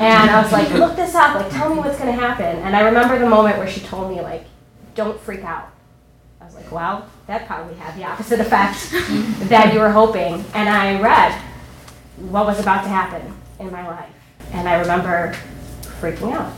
and 0.00 0.30
I 0.30 0.42
was 0.42 0.50
like, 0.52 0.70
"Look 0.74 0.96
this 0.96 1.14
up! 1.14 1.36
Like, 1.36 1.50
tell 1.50 1.72
me 1.72 1.80
what's 1.80 1.98
gonna 1.98 2.12
happen." 2.12 2.58
And 2.58 2.74
I 2.74 2.80
remember 2.82 3.18
the 3.18 3.28
moment 3.28 3.58
where 3.58 3.68
she 3.68 3.80
told 3.80 4.10
me, 4.10 4.20
like, 4.20 4.44
"Don't 4.94 5.20
freak 5.20 5.44
out." 5.44 5.70
I 6.40 6.44
was 6.44 6.54
like, 6.54 6.70
"Well, 6.72 7.06
that 7.26 7.46
probably 7.46 7.76
had 7.76 7.96
the 7.96 8.04
opposite 8.04 8.40
effect 8.40 8.90
that 9.48 9.72
you 9.72 9.80
were 9.80 9.90
hoping." 9.90 10.44
And 10.54 10.68
I 10.68 11.00
read 11.00 11.40
what 12.16 12.46
was 12.46 12.58
about 12.58 12.82
to 12.82 12.88
happen 12.88 13.32
in 13.60 13.70
my 13.70 13.86
life, 13.86 14.10
and 14.52 14.68
I 14.68 14.80
remember 14.80 15.36
freaking 16.00 16.32
out 16.32 16.52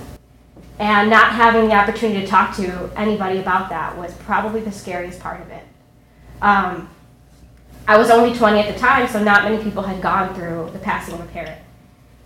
and 0.78 1.08
not 1.08 1.32
having 1.32 1.68
the 1.68 1.74
opportunity 1.74 2.20
to 2.20 2.26
talk 2.26 2.54
to 2.56 2.90
anybody 2.96 3.38
about 3.38 3.70
that 3.70 3.96
was 3.96 4.12
probably 4.18 4.60
the 4.60 4.72
scariest 4.72 5.20
part 5.20 5.40
of 5.40 5.50
it. 5.50 5.64
Um, 6.42 6.90
I 7.88 7.96
was 7.96 8.10
only 8.10 8.36
20 8.36 8.58
at 8.58 8.72
the 8.72 8.78
time, 8.78 9.08
so 9.08 9.22
not 9.22 9.44
many 9.44 9.62
people 9.62 9.82
had 9.82 10.02
gone 10.02 10.34
through 10.34 10.70
the 10.72 10.78
passing 10.78 11.14
of 11.14 11.20
a 11.20 11.26
parent. 11.26 11.60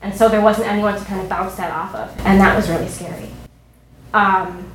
And 0.02 0.14
so 0.14 0.28
there 0.28 0.40
wasn't 0.40 0.68
anyone 0.68 0.98
to 0.98 1.04
kind 1.04 1.20
of 1.20 1.28
bounce 1.28 1.56
that 1.56 1.70
off 1.72 1.94
of, 1.94 2.26
and 2.26 2.40
that 2.40 2.56
was 2.56 2.68
really 2.68 2.88
scary. 2.88 3.28
Um, 4.14 4.72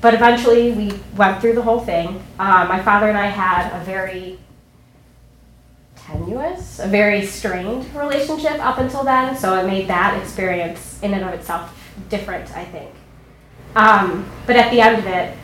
but 0.00 0.14
eventually 0.14 0.72
we 0.72 0.92
went 1.16 1.40
through 1.40 1.54
the 1.54 1.62
whole 1.62 1.80
thing. 1.80 2.22
Uh, 2.38 2.64
my 2.68 2.80
father 2.82 3.08
and 3.08 3.18
I 3.18 3.26
had 3.26 3.78
a 3.78 3.84
very 3.84 4.38
tenuous, 5.96 6.78
a 6.78 6.86
very 6.86 7.26
strained 7.26 7.92
relationship 7.94 8.64
up 8.64 8.78
until 8.78 9.02
then, 9.02 9.36
so 9.36 9.58
it 9.58 9.66
made 9.66 9.88
that 9.88 10.18
experience 10.22 11.02
in 11.02 11.12
and 11.12 11.24
of 11.24 11.34
itself 11.34 11.74
different, 12.08 12.56
I 12.56 12.64
think. 12.64 12.90
Um, 13.76 14.30
but 14.46 14.56
at 14.56 14.70
the 14.70 14.80
end 14.80 14.98
of 14.98 15.06
it, 15.06 15.36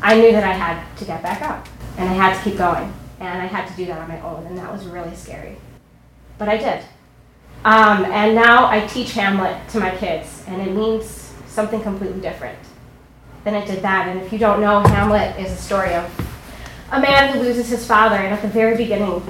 I 0.00 0.20
knew 0.20 0.32
that 0.32 0.44
I 0.44 0.52
had 0.52 0.96
to 0.96 1.04
get 1.04 1.22
back 1.22 1.42
up 1.42 1.68
and 1.96 2.08
I 2.08 2.12
had 2.12 2.36
to 2.36 2.42
keep 2.42 2.58
going. 2.58 2.92
And 3.20 3.40
I 3.40 3.46
had 3.46 3.68
to 3.68 3.76
do 3.76 3.86
that 3.86 3.98
on 3.98 4.08
my 4.08 4.20
own, 4.20 4.46
and 4.46 4.58
that 4.58 4.72
was 4.72 4.84
really 4.86 5.14
scary. 5.14 5.56
But 6.38 6.48
I 6.48 6.56
did. 6.56 6.84
Um, 7.64 8.04
and 8.06 8.34
now 8.34 8.66
I 8.66 8.84
teach 8.88 9.12
Hamlet 9.12 9.68
to 9.68 9.78
my 9.78 9.94
kids, 9.96 10.42
and 10.48 10.60
it 10.60 10.74
means 10.74 11.32
something 11.46 11.80
completely 11.82 12.20
different 12.20 12.58
than 13.44 13.54
it 13.54 13.66
did 13.66 13.80
that. 13.82 14.08
And 14.08 14.20
if 14.20 14.32
you 14.32 14.40
don't 14.40 14.60
know, 14.60 14.80
Hamlet 14.80 15.38
is 15.38 15.52
a 15.52 15.56
story 15.56 15.94
of 15.94 16.10
a 16.90 17.00
man 17.00 17.32
who 17.32 17.42
loses 17.42 17.68
his 17.68 17.86
father, 17.86 18.16
and 18.16 18.34
at 18.34 18.42
the 18.42 18.48
very 18.48 18.76
beginning 18.76 19.22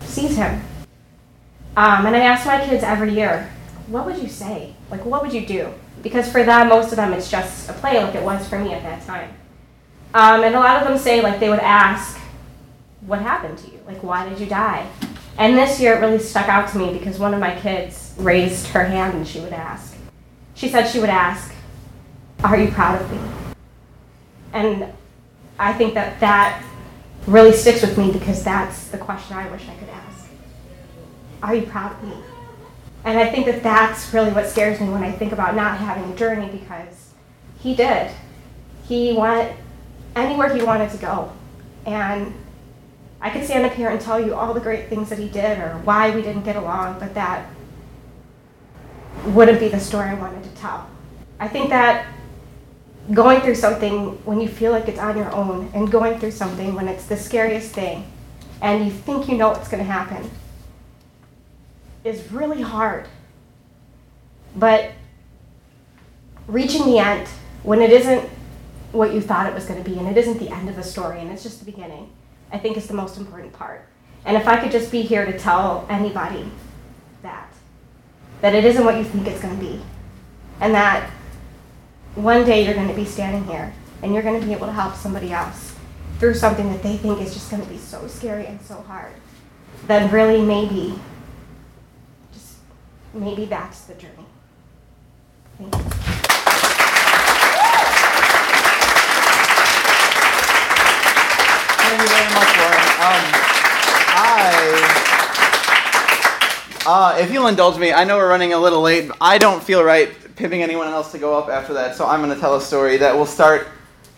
sees 0.00 0.36
him. 0.36 0.62
Um, 1.76 2.06
and 2.06 2.16
I 2.16 2.20
ask 2.20 2.46
my 2.46 2.64
kids 2.64 2.82
every 2.82 3.12
year, 3.12 3.52
what 3.88 4.06
would 4.06 4.16
you 4.16 4.28
say? 4.28 4.74
Like, 4.90 5.04
what 5.04 5.20
would 5.20 5.34
you 5.34 5.44
do? 5.44 5.74
Because 6.06 6.30
for 6.30 6.44
them, 6.44 6.68
most 6.68 6.92
of 6.92 6.96
them, 6.98 7.12
it's 7.12 7.28
just 7.28 7.68
a 7.68 7.72
play, 7.72 8.00
like 8.00 8.14
it 8.14 8.22
was 8.22 8.46
for 8.46 8.60
me 8.60 8.72
at 8.72 8.84
that 8.84 9.04
time. 9.04 9.28
Um, 10.14 10.44
and 10.44 10.54
a 10.54 10.60
lot 10.60 10.80
of 10.80 10.86
them 10.86 10.96
say, 10.96 11.20
like, 11.20 11.40
they 11.40 11.50
would 11.50 11.58
ask, 11.58 12.16
what 13.00 13.20
happened 13.20 13.58
to 13.58 13.66
you? 13.72 13.80
Like, 13.88 14.04
why 14.04 14.28
did 14.28 14.38
you 14.38 14.46
die? 14.46 14.88
And 15.36 15.58
this 15.58 15.80
year, 15.80 15.96
it 15.96 16.00
really 16.00 16.20
stuck 16.20 16.48
out 16.48 16.70
to 16.70 16.78
me 16.78 16.92
because 16.96 17.18
one 17.18 17.34
of 17.34 17.40
my 17.40 17.58
kids 17.58 18.14
raised 18.18 18.68
her 18.68 18.84
hand 18.84 19.14
and 19.14 19.26
she 19.26 19.40
would 19.40 19.52
ask. 19.52 19.96
She 20.54 20.68
said 20.68 20.86
she 20.86 21.00
would 21.00 21.10
ask, 21.10 21.52
Are 22.44 22.56
you 22.56 22.70
proud 22.70 23.02
of 23.02 23.10
me? 23.10 23.18
And 24.52 24.92
I 25.58 25.72
think 25.72 25.94
that 25.94 26.20
that 26.20 26.62
really 27.26 27.52
sticks 27.52 27.82
with 27.82 27.98
me 27.98 28.12
because 28.12 28.44
that's 28.44 28.86
the 28.90 28.98
question 28.98 29.36
I 29.36 29.50
wish 29.50 29.68
I 29.68 29.74
could 29.74 29.88
ask. 29.88 30.28
Are 31.42 31.56
you 31.56 31.66
proud 31.66 32.00
of 32.00 32.08
me? 32.08 32.14
And 33.06 33.20
I 33.20 33.30
think 33.30 33.46
that 33.46 33.62
that's 33.62 34.12
really 34.12 34.32
what 34.32 34.48
scares 34.48 34.80
me 34.80 34.88
when 34.88 35.04
I 35.04 35.12
think 35.12 35.30
about 35.30 35.54
not 35.54 35.78
having 35.78 36.12
a 36.12 36.16
journey 36.16 36.48
because 36.48 37.12
he 37.60 37.72
did. 37.76 38.10
He 38.88 39.12
went 39.12 39.56
anywhere 40.16 40.52
he 40.52 40.60
wanted 40.64 40.90
to 40.90 40.96
go. 40.96 41.32
And 41.86 42.34
I 43.20 43.30
could 43.30 43.44
stand 43.44 43.64
up 43.64 43.74
here 43.74 43.90
and 43.90 44.00
tell 44.00 44.18
you 44.18 44.34
all 44.34 44.52
the 44.52 44.60
great 44.60 44.88
things 44.88 45.08
that 45.10 45.20
he 45.20 45.28
did 45.28 45.60
or 45.60 45.78
why 45.84 46.12
we 46.12 46.20
didn't 46.20 46.42
get 46.42 46.56
along, 46.56 46.98
but 46.98 47.14
that 47.14 47.48
wouldn't 49.24 49.60
be 49.60 49.68
the 49.68 49.78
story 49.78 50.08
I 50.08 50.14
wanted 50.14 50.42
to 50.42 50.50
tell. 50.56 50.90
I 51.38 51.46
think 51.46 51.70
that 51.70 52.08
going 53.12 53.40
through 53.40 53.54
something 53.54 54.20
when 54.24 54.40
you 54.40 54.48
feel 54.48 54.72
like 54.72 54.88
it's 54.88 54.98
on 54.98 55.16
your 55.16 55.32
own 55.32 55.70
and 55.74 55.92
going 55.92 56.18
through 56.18 56.32
something 56.32 56.74
when 56.74 56.88
it's 56.88 57.06
the 57.06 57.16
scariest 57.16 57.70
thing 57.70 58.04
and 58.60 58.84
you 58.84 58.90
think 58.90 59.28
you 59.28 59.36
know 59.36 59.50
what's 59.50 59.68
going 59.68 59.84
to 59.84 59.88
happen 59.88 60.28
is 62.06 62.30
really 62.32 62.62
hard. 62.62 63.08
But 64.54 64.92
reaching 66.46 66.86
the 66.86 66.98
end 66.98 67.28
when 67.62 67.80
it 67.80 67.90
isn't 67.90 68.28
what 68.92 69.12
you 69.12 69.20
thought 69.20 69.46
it 69.46 69.54
was 69.54 69.66
going 69.66 69.82
to 69.82 69.88
be 69.88 69.98
and 69.98 70.08
it 70.08 70.16
isn't 70.16 70.38
the 70.38 70.48
end 70.48 70.68
of 70.68 70.76
the 70.76 70.82
story 70.82 71.20
and 71.20 71.30
it's 71.30 71.42
just 71.42 71.58
the 71.58 71.70
beginning, 71.70 72.10
I 72.52 72.58
think 72.58 72.76
is 72.76 72.86
the 72.86 72.94
most 72.94 73.18
important 73.18 73.52
part. 73.52 73.86
And 74.24 74.36
if 74.36 74.48
I 74.48 74.58
could 74.60 74.72
just 74.72 74.90
be 74.90 75.02
here 75.02 75.26
to 75.26 75.38
tell 75.38 75.86
anybody 75.88 76.50
that, 77.22 77.52
that 78.40 78.54
it 78.54 78.64
isn't 78.64 78.84
what 78.84 78.96
you 78.96 79.04
think 79.04 79.26
it's 79.26 79.40
going 79.40 79.56
to 79.56 79.64
be, 79.64 79.80
and 80.60 80.74
that 80.74 81.10
one 82.14 82.44
day 82.44 82.64
you're 82.64 82.74
going 82.74 82.88
to 82.88 82.94
be 82.94 83.04
standing 83.04 83.44
here 83.44 83.72
and 84.02 84.14
you're 84.14 84.22
going 84.22 84.40
to 84.40 84.46
be 84.46 84.52
able 84.52 84.66
to 84.66 84.72
help 84.72 84.94
somebody 84.94 85.32
else 85.32 85.74
through 86.18 86.34
something 86.34 86.70
that 86.70 86.82
they 86.82 86.96
think 86.96 87.20
is 87.20 87.34
just 87.34 87.50
going 87.50 87.62
to 87.62 87.68
be 87.68 87.78
so 87.78 88.06
scary 88.06 88.46
and 88.46 88.60
so 88.62 88.76
hard, 88.82 89.12
then 89.86 90.10
really 90.10 90.40
maybe, 90.40 90.98
maybe 93.16 93.44
that's 93.46 93.82
the 93.82 93.94
journey. 93.94 94.26
Thank 95.58 95.74
you. 95.74 95.80
Thank 101.86 102.02
you 102.02 102.08
very 102.08 102.34
much, 102.34 102.50
Lauren. 102.58 102.82
Um, 103.00 103.24
I, 104.18 104.42
uh, 106.86 107.16
if 107.20 107.32
you'll 107.32 107.46
indulge 107.46 107.78
me, 107.78 107.92
I 107.92 108.04
know 108.04 108.16
we're 108.16 108.28
running 108.28 108.52
a 108.52 108.58
little 108.58 108.82
late. 108.82 109.10
I 109.20 109.38
don't 109.38 109.62
feel 109.62 109.82
right 109.82 110.10
pimping 110.36 110.62
anyone 110.62 110.88
else 110.88 111.12
to 111.12 111.18
go 111.18 111.38
up 111.38 111.48
after 111.48 111.72
that, 111.74 111.96
so 111.96 112.06
I'm 112.06 112.20
going 112.20 112.34
to 112.34 112.40
tell 112.40 112.56
a 112.56 112.60
story 112.60 112.98
that 112.98 113.16
will 113.16 113.24
start 113.24 113.68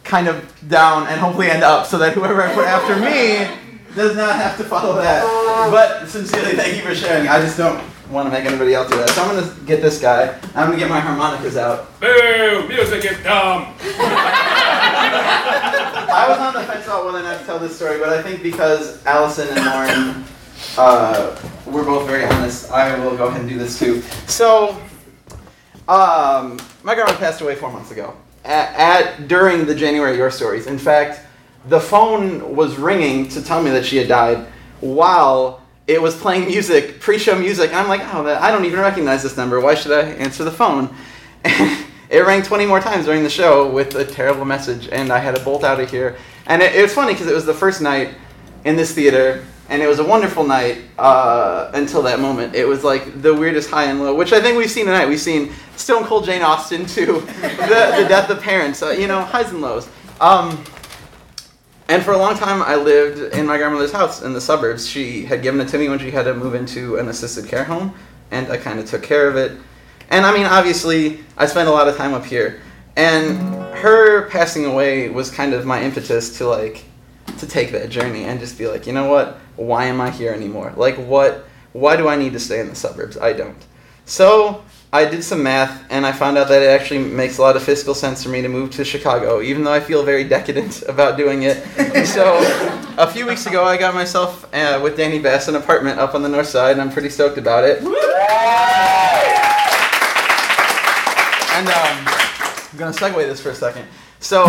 kind 0.03 0.27
of 0.27 0.53
down 0.69 1.07
and 1.07 1.21
hopefully 1.21 1.51
end 1.51 1.63
up, 1.63 1.87
so 1.87 1.99
that 1.99 2.15
whoever 2.15 2.43
I 2.47 2.55
put 2.55 2.65
after 2.65 2.97
me 2.97 3.47
does 3.95 4.17
not 4.17 4.35
have 4.37 4.57
to 4.57 4.65
follow 4.65 4.97
that. 4.97 5.23
But 5.71 6.09
sincerely, 6.09 6.57
thank 6.57 6.77
you 6.77 6.83
for 6.83 6.95
sharing. 6.95 7.29
I 7.29 7.41
just 7.41 7.57
don't 7.57 7.81
want 8.11 8.27
to 8.27 8.33
make 8.33 8.45
anybody 8.45 8.75
else 8.75 8.91
do 8.91 8.97
that. 8.97 9.11
So 9.11 9.23
I'm 9.23 9.37
going 9.37 9.49
to 9.49 9.61
get 9.67 9.83
this 9.83 10.01
guy. 10.01 10.39
I'm 10.55 10.69
going 10.69 10.73
to 10.73 10.79
get 10.79 10.89
my 10.89 11.01
harmonicas 11.01 11.57
out. 11.57 12.01
Boo! 12.01 12.67
Music 12.69 13.05
is 13.05 13.23
dumb! 13.23 13.75
I 16.11 16.27
was 16.29 16.39
on 16.39 16.55
the 16.55 16.63
fence 16.63 16.87
about 16.87 17.05
whether 17.05 17.19
or 17.19 17.23
not 17.23 17.41
to 17.41 17.45
tell 17.45 17.59
this 17.59 17.77
story, 17.77 17.99
but 17.99 18.09
I 18.09 18.23
think 18.23 18.43
because 18.43 19.05
Allison 19.05 19.49
and 19.49 19.67
Lauren 19.67 20.25
uh, 20.77 21.37
were 21.67 21.85
both 21.85 22.07
very 22.07 22.25
honest, 22.25 22.71
I 22.71 22.99
will 22.99 23.17
go 23.17 23.27
ahead 23.27 23.41
and 23.41 23.49
do 23.49 23.59
this 23.59 23.79
too. 23.79 24.01
So, 24.27 24.81
um, 25.87 26.59
my 26.83 26.95
grandma 26.95 27.15
passed 27.17 27.41
away 27.41 27.55
four 27.55 27.71
months 27.71 27.91
ago. 27.91 28.15
At, 28.45 28.75
at 28.75 29.29
during 29.29 29.67
the 29.67 29.75
January 29.75 30.17
Your 30.17 30.31
Stories. 30.31 30.67
In 30.67 30.79
fact, 30.79 31.21
the 31.67 31.81
phone 31.81 32.57
was 32.57 32.79
ringing 32.79 33.29
to 33.29 33.43
tell 33.43 33.63
me 33.63 33.71
that 33.71 33.85
she 33.85 33.97
had 33.97 34.09
died 34.09 34.47
while 34.81 35.58
it 35.89 36.01
was 36.01 36.15
playing 36.15 36.47
music, 36.47 37.01
pre-show 37.01 37.37
music. 37.37 37.71
And 37.71 37.79
I'm 37.79 37.89
like, 37.89 38.03
oh, 38.15 38.27
I 38.27 38.53
don't 38.53 38.67
even 38.67 38.79
recognize 38.79 39.23
this 39.23 39.39
number. 39.39 39.59
Why 39.59 39.75
should 39.75 39.93
I 39.93 40.03
answer 40.03 40.45
the 40.45 40.51
phone? 40.51 40.95
it 41.45 42.27
rang 42.27 42.43
20 42.43 42.67
more 42.67 42.79
times 42.79 43.07
during 43.07 43.23
the 43.23 43.31
show 43.31 43.69
with 43.71 43.95
a 43.95 44.05
terrible 44.05 44.45
message, 44.45 44.89
and 44.93 45.11
I 45.11 45.19
had 45.19 45.35
to 45.35 45.43
bolt 45.43 45.65
out 45.65 45.81
of 45.81 45.91
here. 45.91 46.17
And 46.47 46.61
it, 46.61 46.75
it 46.75 46.83
was 46.83 46.93
funny 46.93 47.15
because 47.15 47.27
it 47.27 47.35
was 47.35 47.47
the 47.47 47.55
first 47.55 47.81
night 47.81 48.15
in 48.67 48.77
this 48.77 48.93
theater, 48.95 49.47
and 49.71 49.81
it 49.81 49.89
was 49.89 49.99
a 49.99 50.05
wonderful 50.05 50.47
night 50.47 50.83
uh, 50.99 51.71
until 51.73 52.03
that 52.03 52.21
moment. 52.21 52.55
It 52.55 52.69
was 52.69 52.85
like 52.85 53.23
the 53.23 53.35
weirdest 53.35 53.71
high 53.71 53.85
and 53.85 53.99
low, 53.99 54.15
which 54.15 54.35
I 54.35 54.43
think 54.43 54.59
we've 54.59 54.71
seen 54.71 54.85
tonight. 54.85 55.09
We've 55.09 55.19
seen 55.19 55.53
Stone 55.77 56.05
Cold 56.05 56.27
Jane 56.27 56.43
Austen 56.43 56.85
to 56.85 57.07
the, 57.21 57.95
the 57.99 58.07
death 58.09 58.29
of 58.29 58.43
parents, 58.43 58.83
uh, 58.83 58.91
you 58.91 59.07
know, 59.07 59.23
highs 59.23 59.51
and 59.51 59.63
lows. 59.63 59.89
Um, 60.21 60.63
and 61.89 62.03
for 62.03 62.13
a 62.13 62.19
long 62.19 62.37
time, 62.37 62.63
I 62.63 62.77
lived 62.77 63.35
in 63.35 63.47
my 63.47 63.57
grandmother's 63.57 63.93
house 63.93 64.23
in 64.23 64.33
the 64.33 64.41
suburbs. 64.41 64.87
She 64.87 65.25
had 65.25 65.43
given 65.43 65.61
it 65.61 65.69
to 65.69 65.79
me 65.79 65.89
when 65.89 65.99
she 65.99 66.11
had 66.11 66.25
to 66.25 66.35
move 66.35 66.55
into 66.55 66.97
an 66.97 67.09
assisted 67.09 67.49
care 67.49 67.65
home, 67.65 67.95
and 68.31 68.51
I 68.51 68.57
kind 68.57 68.79
of 68.79 68.87
took 68.87 69.03
care 69.03 69.29
of 69.29 69.37
it. 69.37 69.53
And 70.11 70.25
I 70.25 70.33
mean, 70.33 70.47
obviously, 70.47 71.21
I 71.37 71.47
spent 71.47 71.69
a 71.69 71.73
lot 71.73 71.89
of 71.89 71.97
time 71.97 72.15
up 72.15 72.25
here. 72.25 72.61
And 72.97 73.39
her 73.77 74.29
passing 74.29 74.65
away 74.65 75.09
was 75.09 75.31
kind 75.31 75.55
of 75.55 75.65
my 75.65 75.83
impetus 75.83 76.37
to 76.39 76.49
like 76.49 76.85
to 77.39 77.47
take 77.47 77.71
that 77.71 77.91
journey 77.91 78.25
and 78.25 78.41
just 78.41 78.59
be 78.59 78.67
like, 78.67 78.87
you 78.87 78.93
know 78.93 79.09
what? 79.09 79.39
Why 79.57 79.85
am 79.85 80.01
I 80.01 80.11
here 80.11 80.33
anymore? 80.33 80.73
Like 80.77 80.97
what 80.97 81.45
why 81.73 81.97
do 81.97 82.09
I 82.09 82.17
need 82.17 82.33
to 82.33 82.41
stay 82.41 82.61
in 82.61 82.69
the 82.69 82.75
suburbs? 82.75 83.17
I 83.17 83.33
don't. 83.33 83.65
So 84.05 84.65
I 84.91 85.05
did 85.05 85.23
some 85.23 85.43
math 85.43 85.85
and 85.91 86.07
I 86.07 86.13
found 86.13 86.39
out 86.39 86.49
that 86.49 86.63
it 86.63 86.69
actually 86.69 87.01
makes 87.01 87.37
a 87.37 87.43
lot 87.43 87.57
of 87.57 87.63
fiscal 87.63 87.95
sense 87.95 88.23
for 88.23 88.31
me 88.31 88.41
to 88.41 88.49
move 88.49 88.71
to 88.73 88.85
Chicago, 88.87 89.43
even 89.43 89.63
though 89.63 89.73
I 89.73 89.81
feel 89.81 90.03
very 90.03 90.25
decadent 90.25 90.83
about 90.89 91.19
doing 91.19 91.43
it. 91.43 91.57
so 92.07 92.39
a 92.97 93.07
few 93.07 93.27
weeks 93.27 93.45
ago, 93.47 93.65
I 93.65 93.77
got 93.77 93.95
myself 93.95 94.49
uh, 94.55 94.81
with 94.83 94.97
Danny 94.97 95.19
Bass 95.19 95.49
an 95.49 95.57
apartment 95.57 95.99
up 95.99 96.15
on 96.15 96.23
the 96.23 96.29
north 96.29 96.47
side, 96.47 96.73
and 96.73 96.81
I'm 96.81 96.91
pretty 96.91 97.11
stoked 97.11 97.37
about 97.37 97.65
it. 97.65 97.79
And 101.53 101.69
um, 101.69 102.15
I'm 102.73 102.79
gonna 102.79 102.93
segue 102.93 103.15
this 103.27 103.43
for 103.43 103.51
a 103.51 103.55
second. 103.55 103.87
So 104.21 104.45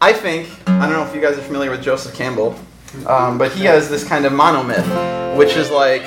I 0.00 0.14
think 0.14 0.48
I 0.68 0.88
don't 0.88 0.92
know 0.92 1.04
if 1.04 1.14
you 1.14 1.20
guys 1.20 1.36
are 1.36 1.42
familiar 1.42 1.70
with 1.70 1.82
Joseph 1.82 2.14
Campbell, 2.14 2.58
um, 3.06 3.36
but 3.36 3.52
he 3.52 3.64
has 3.64 3.90
this 3.90 4.04
kind 4.04 4.24
of 4.24 4.32
monomyth, 4.32 5.36
which 5.36 5.54
is 5.54 5.70
like 5.70 6.02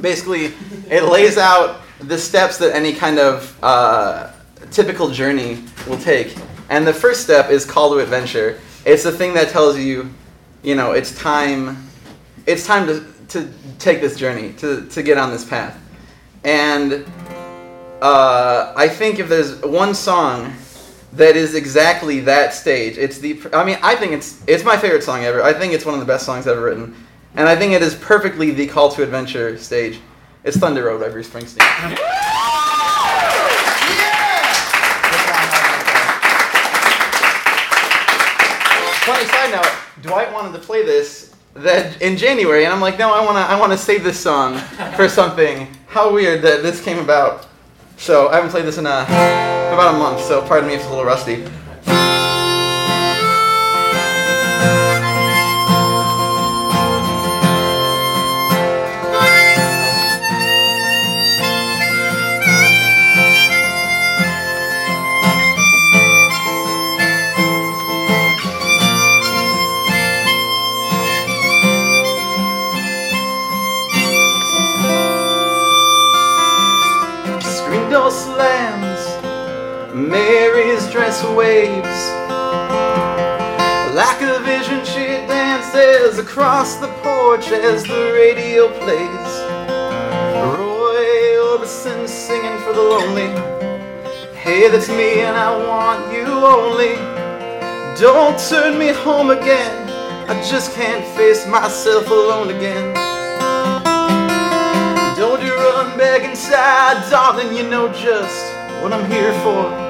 basically 0.00 0.54
it 0.90 1.04
lays 1.04 1.36
out 1.36 1.83
the 2.06 2.18
steps 2.18 2.58
that 2.58 2.74
any 2.74 2.92
kind 2.92 3.18
of 3.18 3.58
uh, 3.62 4.32
typical 4.70 5.10
journey 5.10 5.62
will 5.86 5.98
take. 5.98 6.36
And 6.70 6.86
the 6.86 6.92
first 6.92 7.22
step 7.22 7.50
is 7.50 7.64
call 7.64 7.90
to 7.90 7.98
adventure. 7.98 8.60
It's 8.84 9.02
the 9.02 9.12
thing 9.12 9.34
that 9.34 9.50
tells 9.50 9.78
you, 9.78 10.10
you 10.62 10.74
know, 10.74 10.92
it's 10.92 11.16
time. 11.18 11.88
It's 12.46 12.66
time 12.66 12.86
to, 12.86 13.04
to 13.28 13.50
take 13.78 14.00
this 14.00 14.16
journey 14.16 14.52
to, 14.54 14.86
to 14.88 15.02
get 15.02 15.18
on 15.18 15.30
this 15.30 15.44
path. 15.44 15.80
And 16.44 17.06
uh, 18.02 18.74
I 18.76 18.88
think 18.88 19.18
if 19.18 19.28
there's 19.28 19.60
one 19.62 19.94
song 19.94 20.52
that 21.14 21.36
is 21.36 21.54
exactly 21.54 22.20
that 22.20 22.52
stage, 22.52 22.98
it's 22.98 23.18
the. 23.18 23.40
I 23.52 23.64
mean, 23.64 23.78
I 23.82 23.94
think 23.94 24.12
it's 24.12 24.42
it's 24.46 24.64
my 24.64 24.76
favorite 24.76 25.02
song 25.02 25.24
ever. 25.24 25.42
I 25.42 25.52
think 25.52 25.72
it's 25.72 25.86
one 25.86 25.94
of 25.94 26.00
the 26.00 26.06
best 26.06 26.26
songs 26.26 26.46
ever 26.46 26.60
written, 26.60 26.94
and 27.36 27.48
I 27.48 27.56
think 27.56 27.72
it 27.72 27.82
is 27.82 27.94
perfectly 27.94 28.50
the 28.50 28.66
call 28.66 28.90
to 28.92 29.02
adventure 29.02 29.56
stage. 29.56 30.00
It's 30.44 30.58
Thunder 30.58 30.84
Road 30.84 31.00
by 31.00 31.08
Bruce 31.08 31.30
Springsteen. 31.30 31.56
Funny 39.04 39.24
side 39.24 39.52
note, 39.52 39.72
Dwight 40.02 40.30
wanted 40.34 40.52
to 40.52 40.58
play 40.58 40.84
this 40.84 41.34
that 41.54 42.02
in 42.02 42.18
January, 42.18 42.64
and 42.64 42.74
I'm 42.74 42.80
like, 42.82 42.98
no, 42.98 43.14
I 43.14 43.24
wanna 43.24 43.38
I 43.38 43.58
wanna 43.58 43.78
save 43.78 44.04
this 44.04 44.20
song 44.20 44.58
for 44.96 45.08
something. 45.08 45.66
How 45.86 46.12
weird 46.12 46.42
that 46.42 46.62
this 46.62 46.84
came 46.84 46.98
about. 46.98 47.46
So 47.96 48.28
I 48.28 48.34
haven't 48.34 48.50
played 48.50 48.66
this 48.66 48.76
in 48.76 48.84
a, 48.84 49.02
about 49.72 49.94
a 49.94 49.98
month, 49.98 50.20
so 50.20 50.46
pardon 50.46 50.68
me 50.68 50.74
if 50.74 50.80
it's 50.80 50.88
a 50.88 50.90
little 50.90 51.06
rusty. 51.06 51.46
Waves. 81.22 82.00
Like 83.94 84.20
a 84.22 84.40
vision, 84.42 84.84
she 84.84 85.06
dances 85.28 86.18
across 86.18 86.76
the 86.76 86.88
porch 87.04 87.52
as 87.52 87.84
the 87.84 88.10
radio 88.12 88.68
plays. 88.80 89.32
Roy 90.58 91.38
Orbison 91.46 92.08
singing 92.08 92.58
for 92.64 92.72
the 92.72 92.82
lonely. 92.82 93.28
Hey, 94.34 94.68
that's 94.68 94.88
me, 94.88 95.20
and 95.20 95.36
I 95.36 95.56
want 95.56 96.12
you 96.12 96.26
only. 96.26 96.96
Don't 98.00 98.36
turn 98.48 98.76
me 98.76 98.88
home 98.88 99.30
again. 99.30 99.88
I 100.28 100.42
just 100.42 100.74
can't 100.74 101.06
face 101.16 101.46
myself 101.46 102.10
alone 102.10 102.50
again. 102.50 102.92
Don't 105.16 105.40
you 105.40 105.54
run 105.54 105.96
back 105.96 106.28
inside, 106.28 107.08
darling, 107.08 107.56
you 107.56 107.62
know 107.70 107.86
just 107.92 108.52
what 108.82 108.92
I'm 108.92 109.08
here 109.08 109.32
for. 109.44 109.83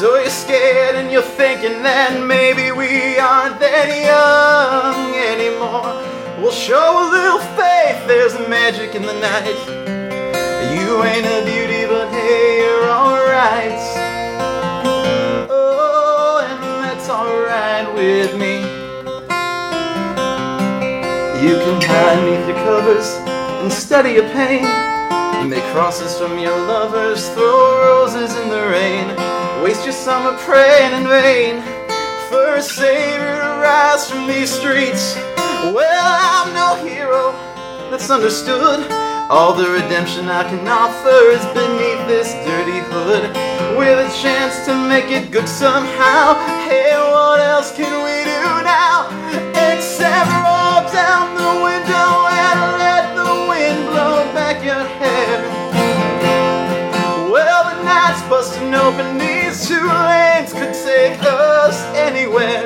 So 0.00 0.16
you're 0.16 0.30
scared 0.30 0.96
and 0.96 1.10
you're 1.12 1.22
thinking 1.22 1.82
that 1.82 2.24
maybe 2.26 2.72
we 2.72 3.18
aren't 3.18 3.60
that 3.60 3.88
young 4.10 5.14
anymore. 5.14 5.92
We'll 6.40 6.52
show 6.52 6.76
a 6.76 7.06
little 7.10 7.40
faith, 7.54 8.06
there's 8.08 8.34
magic 8.48 8.94
in 8.94 9.02
the 9.02 9.12
night. 9.12 9.60
You 10.74 11.02
ain't 11.04 11.26
a 11.26 11.44
beauty, 11.44 11.86
but 11.86 12.08
hey, 12.10 12.60
you're 12.64 12.88
alright. 12.88 13.78
Oh, 15.50 16.40
and 16.48 16.62
that's 16.82 17.08
alright 17.10 17.92
with 17.94 18.34
me. 18.38 18.60
You 21.46 21.56
can 21.58 21.80
hide 21.82 22.20
beneath 22.24 22.48
your 22.48 22.56
covers 22.64 23.08
and 23.62 23.72
study 23.72 24.12
your 24.12 24.28
pain. 24.30 24.89
Make 25.48 25.64
crosses 25.72 26.18
from 26.18 26.38
your 26.38 26.56
lovers, 26.56 27.28
throw 27.30 27.78
roses 27.82 28.36
in 28.36 28.48
the 28.48 28.68
rain. 28.68 29.08
Waste 29.62 29.84
your 29.84 29.92
summer 29.92 30.36
praying 30.38 30.92
in 30.92 31.08
vain 31.08 31.62
for 32.28 32.54
a 32.56 32.62
savior 32.62 33.36
to 33.40 33.50
rise 33.60 34.08
from 34.08 34.26
these 34.26 34.50
streets. 34.50 35.16
Well, 35.74 36.06
I'm 36.06 36.54
no 36.54 36.86
hero 36.86 37.32
that's 37.90 38.10
understood. 38.10 38.86
All 39.30 39.54
the 39.54 39.70
redemption 39.70 40.28
I 40.28 40.42
can 40.42 40.66
offer 40.66 41.30
is 41.30 41.44
beneath 41.54 42.02
this 42.06 42.32
dirty 42.44 42.80
hood. 42.90 43.30
With 43.78 43.98
a 43.98 44.10
chance 44.22 44.66
to 44.66 44.74
make 44.88 45.10
it 45.10 45.30
good 45.30 45.48
somehow. 45.48 46.34
Hey, 46.66 46.94
what 46.96 47.40
else 47.40 47.70
can 47.74 47.92
we 48.02 48.24
do 48.24 48.64
now? 48.64 49.06
Except 49.54 50.30
roll 50.42 50.82
down 50.92 51.29
busting 58.30 58.72
open, 58.76 59.18
these 59.18 59.66
two 59.66 59.74
lanes 59.74 60.52
could 60.52 60.72
take 60.72 61.20
us 61.20 61.82
anywhere. 61.96 62.62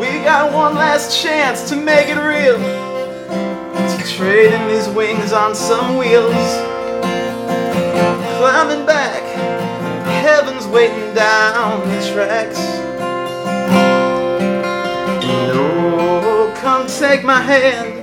We 0.00 0.24
got 0.24 0.50
one 0.50 0.74
last 0.76 1.22
chance 1.22 1.68
to 1.68 1.76
make 1.76 2.08
it 2.08 2.16
real. 2.16 2.56
To 2.56 4.04
trade 4.16 4.54
in 4.54 4.68
these 4.68 4.88
wings 4.88 5.34
on 5.34 5.54
some 5.54 5.98
wheels. 5.98 6.32
Climbing 8.38 8.86
back, 8.86 9.22
heaven's 10.24 10.66
waiting 10.68 11.12
down 11.12 11.86
the 11.86 12.10
tracks. 12.14 12.58
No, 15.52 16.50
come 16.56 16.86
take 16.86 17.24
my 17.24 17.42
hand. 17.42 18.02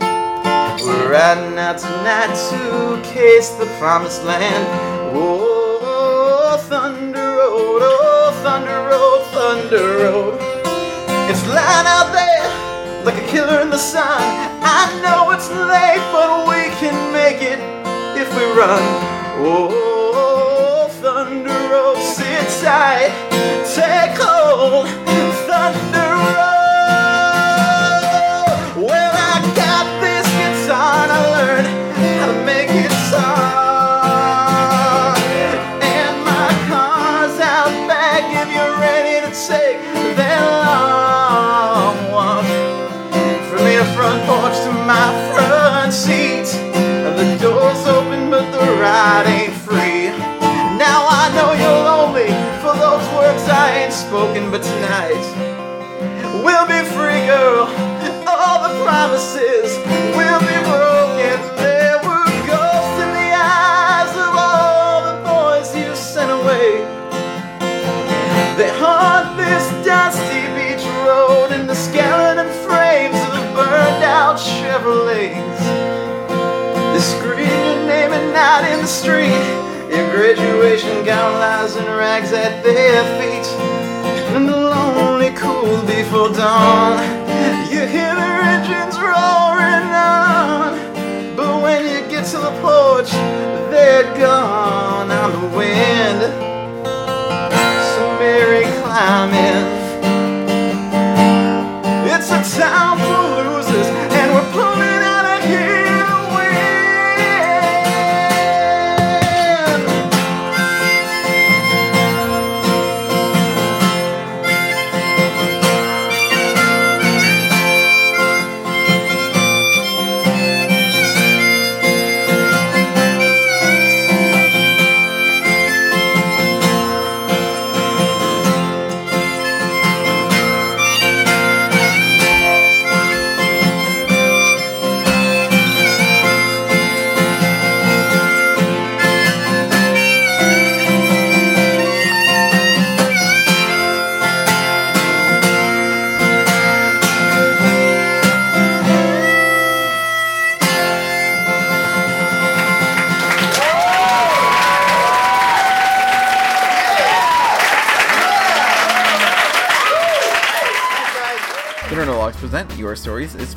We're 0.83 1.11
riding 1.11 1.57
out 1.57 1.79
tonight 1.79 2.35
to 2.51 3.01
case 3.11 3.49
the 3.49 3.65
promised 3.79 4.23
land. 4.23 5.02
Oh, 5.15 6.57
Thunder 6.67 7.37
Road, 7.37 7.81
oh, 7.83 8.39
Thunder 8.41 8.89
Road, 8.89 9.21
Thunder 9.31 9.97
Road. 9.99 10.39
It's 11.29 11.43
out 11.49 12.11
there 12.11 13.05
like 13.05 13.21
a 13.21 13.27
killer 13.27 13.61
in 13.61 13.69
the 13.69 13.77
sun. 13.77 14.21
I 14.63 14.89
know 15.03 15.29
it's 15.29 15.49
late, 15.51 16.01
but 16.11 16.47
we 16.49 16.73
can 16.81 17.13
make 17.13 17.43
it 17.43 17.59
if 18.17 18.27
we 18.35 18.43
run. 18.59 18.81
Oh, 19.45 20.89
Thunder 20.99 21.59
Road, 21.69 21.97
sit 21.97 22.47
tight, 22.63 23.13
take 23.75 24.17
hold, 24.17 24.87
but 54.53 54.61
tonight 54.61 55.25
we'll 56.45 56.67
be 56.67 56.85
free, 56.93 57.25
girl. 57.25 57.65
All 58.29 58.61
the 58.61 58.85
promises 58.85 59.81
will 60.13 60.41
be 60.45 60.57
broken. 60.69 61.41
There 61.57 61.97
were 62.05 62.29
ghosts 62.45 62.97
in 63.01 63.09
the 63.17 63.31
eyes 63.33 64.13
of 64.13 64.31
all 64.37 65.09
the 65.09 65.17
boys 65.25 65.75
you 65.75 65.95
sent 65.95 66.29
away. 66.29 66.85
They 68.55 68.69
haunt 68.77 69.37
this 69.37 69.65
dusty 69.83 70.45
beach 70.53 70.85
road 71.01 71.49
in 71.51 71.65
the 71.65 71.73
skeleton 71.73 72.53
frames 72.61 73.17
of 73.25 73.31
the 73.33 73.45
burned 73.57 74.03
out 74.03 74.37
Chevrolets. 74.37 75.63
They 76.93 77.01
scream 77.01 77.49
your 77.49 77.87
name 77.89 78.13
at 78.13 78.25
night 78.37 78.71
in 78.71 78.81
the 78.81 78.93
street. 79.01 79.49
Your 79.89 80.07
graduation 80.11 81.03
gown 81.03 81.39
lies 81.39 81.75
in 81.75 81.85
rags 81.85 82.31
at 82.33 82.63
their 82.63 83.01
feet. 83.19 83.42
The 85.43 85.49
cool 85.49 85.81
before 85.81 86.29
dawn. 86.29 86.99
You 87.69 87.79
hear 87.79 88.15
their 88.15 88.41
engines 88.53 88.95
roaring 88.97 89.89
on. 89.91 91.35
But 91.35 91.61
when 91.61 91.83
you 91.83 92.09
get 92.09 92.25
to 92.27 92.37
the 92.37 92.51
porch, 92.61 93.11
they're 93.69 94.03
gone 94.17 95.11
on 95.11 95.31
the 95.31 95.57
wind. 95.57 96.21
So 97.93 98.17
Mary, 98.19 98.63
climb 98.83 99.33
in. 99.33 99.82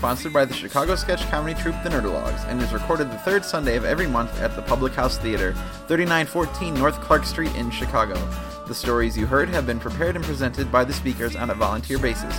Sponsored 0.07 0.33
by 0.33 0.45
the 0.45 0.55
Chicago 0.55 0.95
sketch 0.95 1.29
comedy 1.31 1.61
troupe 1.61 1.75
The 1.83 1.89
Nerdologues 1.89 2.47
and 2.47 2.63
is 2.63 2.73
recorded 2.73 3.11
the 3.11 3.19
third 3.19 3.45
Sunday 3.45 3.75
of 3.75 3.85
every 3.85 4.07
month 4.07 4.41
at 4.41 4.55
the 4.55 4.63
Public 4.63 4.95
House 4.95 5.19
Theater, 5.19 5.53
3914 5.89 6.75
North 6.75 7.01
Clark 7.01 7.25
Street 7.25 7.53
in 7.57 7.73
Chicago. 7.73 8.15
The 8.69 8.75
stories 8.75 9.19
you 9.19 9.27
heard 9.27 9.49
have 9.49 9.67
been 9.67 9.81
prepared 9.81 10.15
and 10.15 10.25
presented 10.25 10.71
by 10.71 10.85
the 10.85 10.93
speakers 10.93 11.35
on 11.35 11.51
a 11.51 11.55
volunteer 11.55 11.99
basis. 11.99 12.37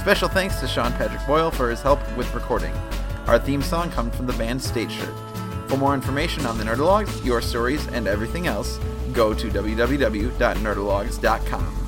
Special 0.00 0.30
thanks 0.30 0.60
to 0.60 0.66
Sean 0.66 0.92
Patrick 0.92 1.26
Boyle 1.26 1.50
for 1.50 1.68
his 1.68 1.82
help 1.82 2.00
with 2.16 2.34
recording. 2.34 2.72
Our 3.26 3.38
theme 3.38 3.60
song 3.60 3.90
comes 3.90 4.16
from 4.16 4.26
the 4.26 4.32
band 4.32 4.62
State 4.62 4.90
Shirt. 4.90 5.12
For 5.68 5.76
more 5.76 5.92
information 5.92 6.46
on 6.46 6.56
the 6.56 6.64
Nerdologues, 6.64 7.22
your 7.22 7.42
stories, 7.42 7.86
and 7.88 8.08
everything 8.08 8.46
else, 8.46 8.80
go 9.12 9.34
to 9.34 9.50
www.nerdologues.com. 9.50 11.79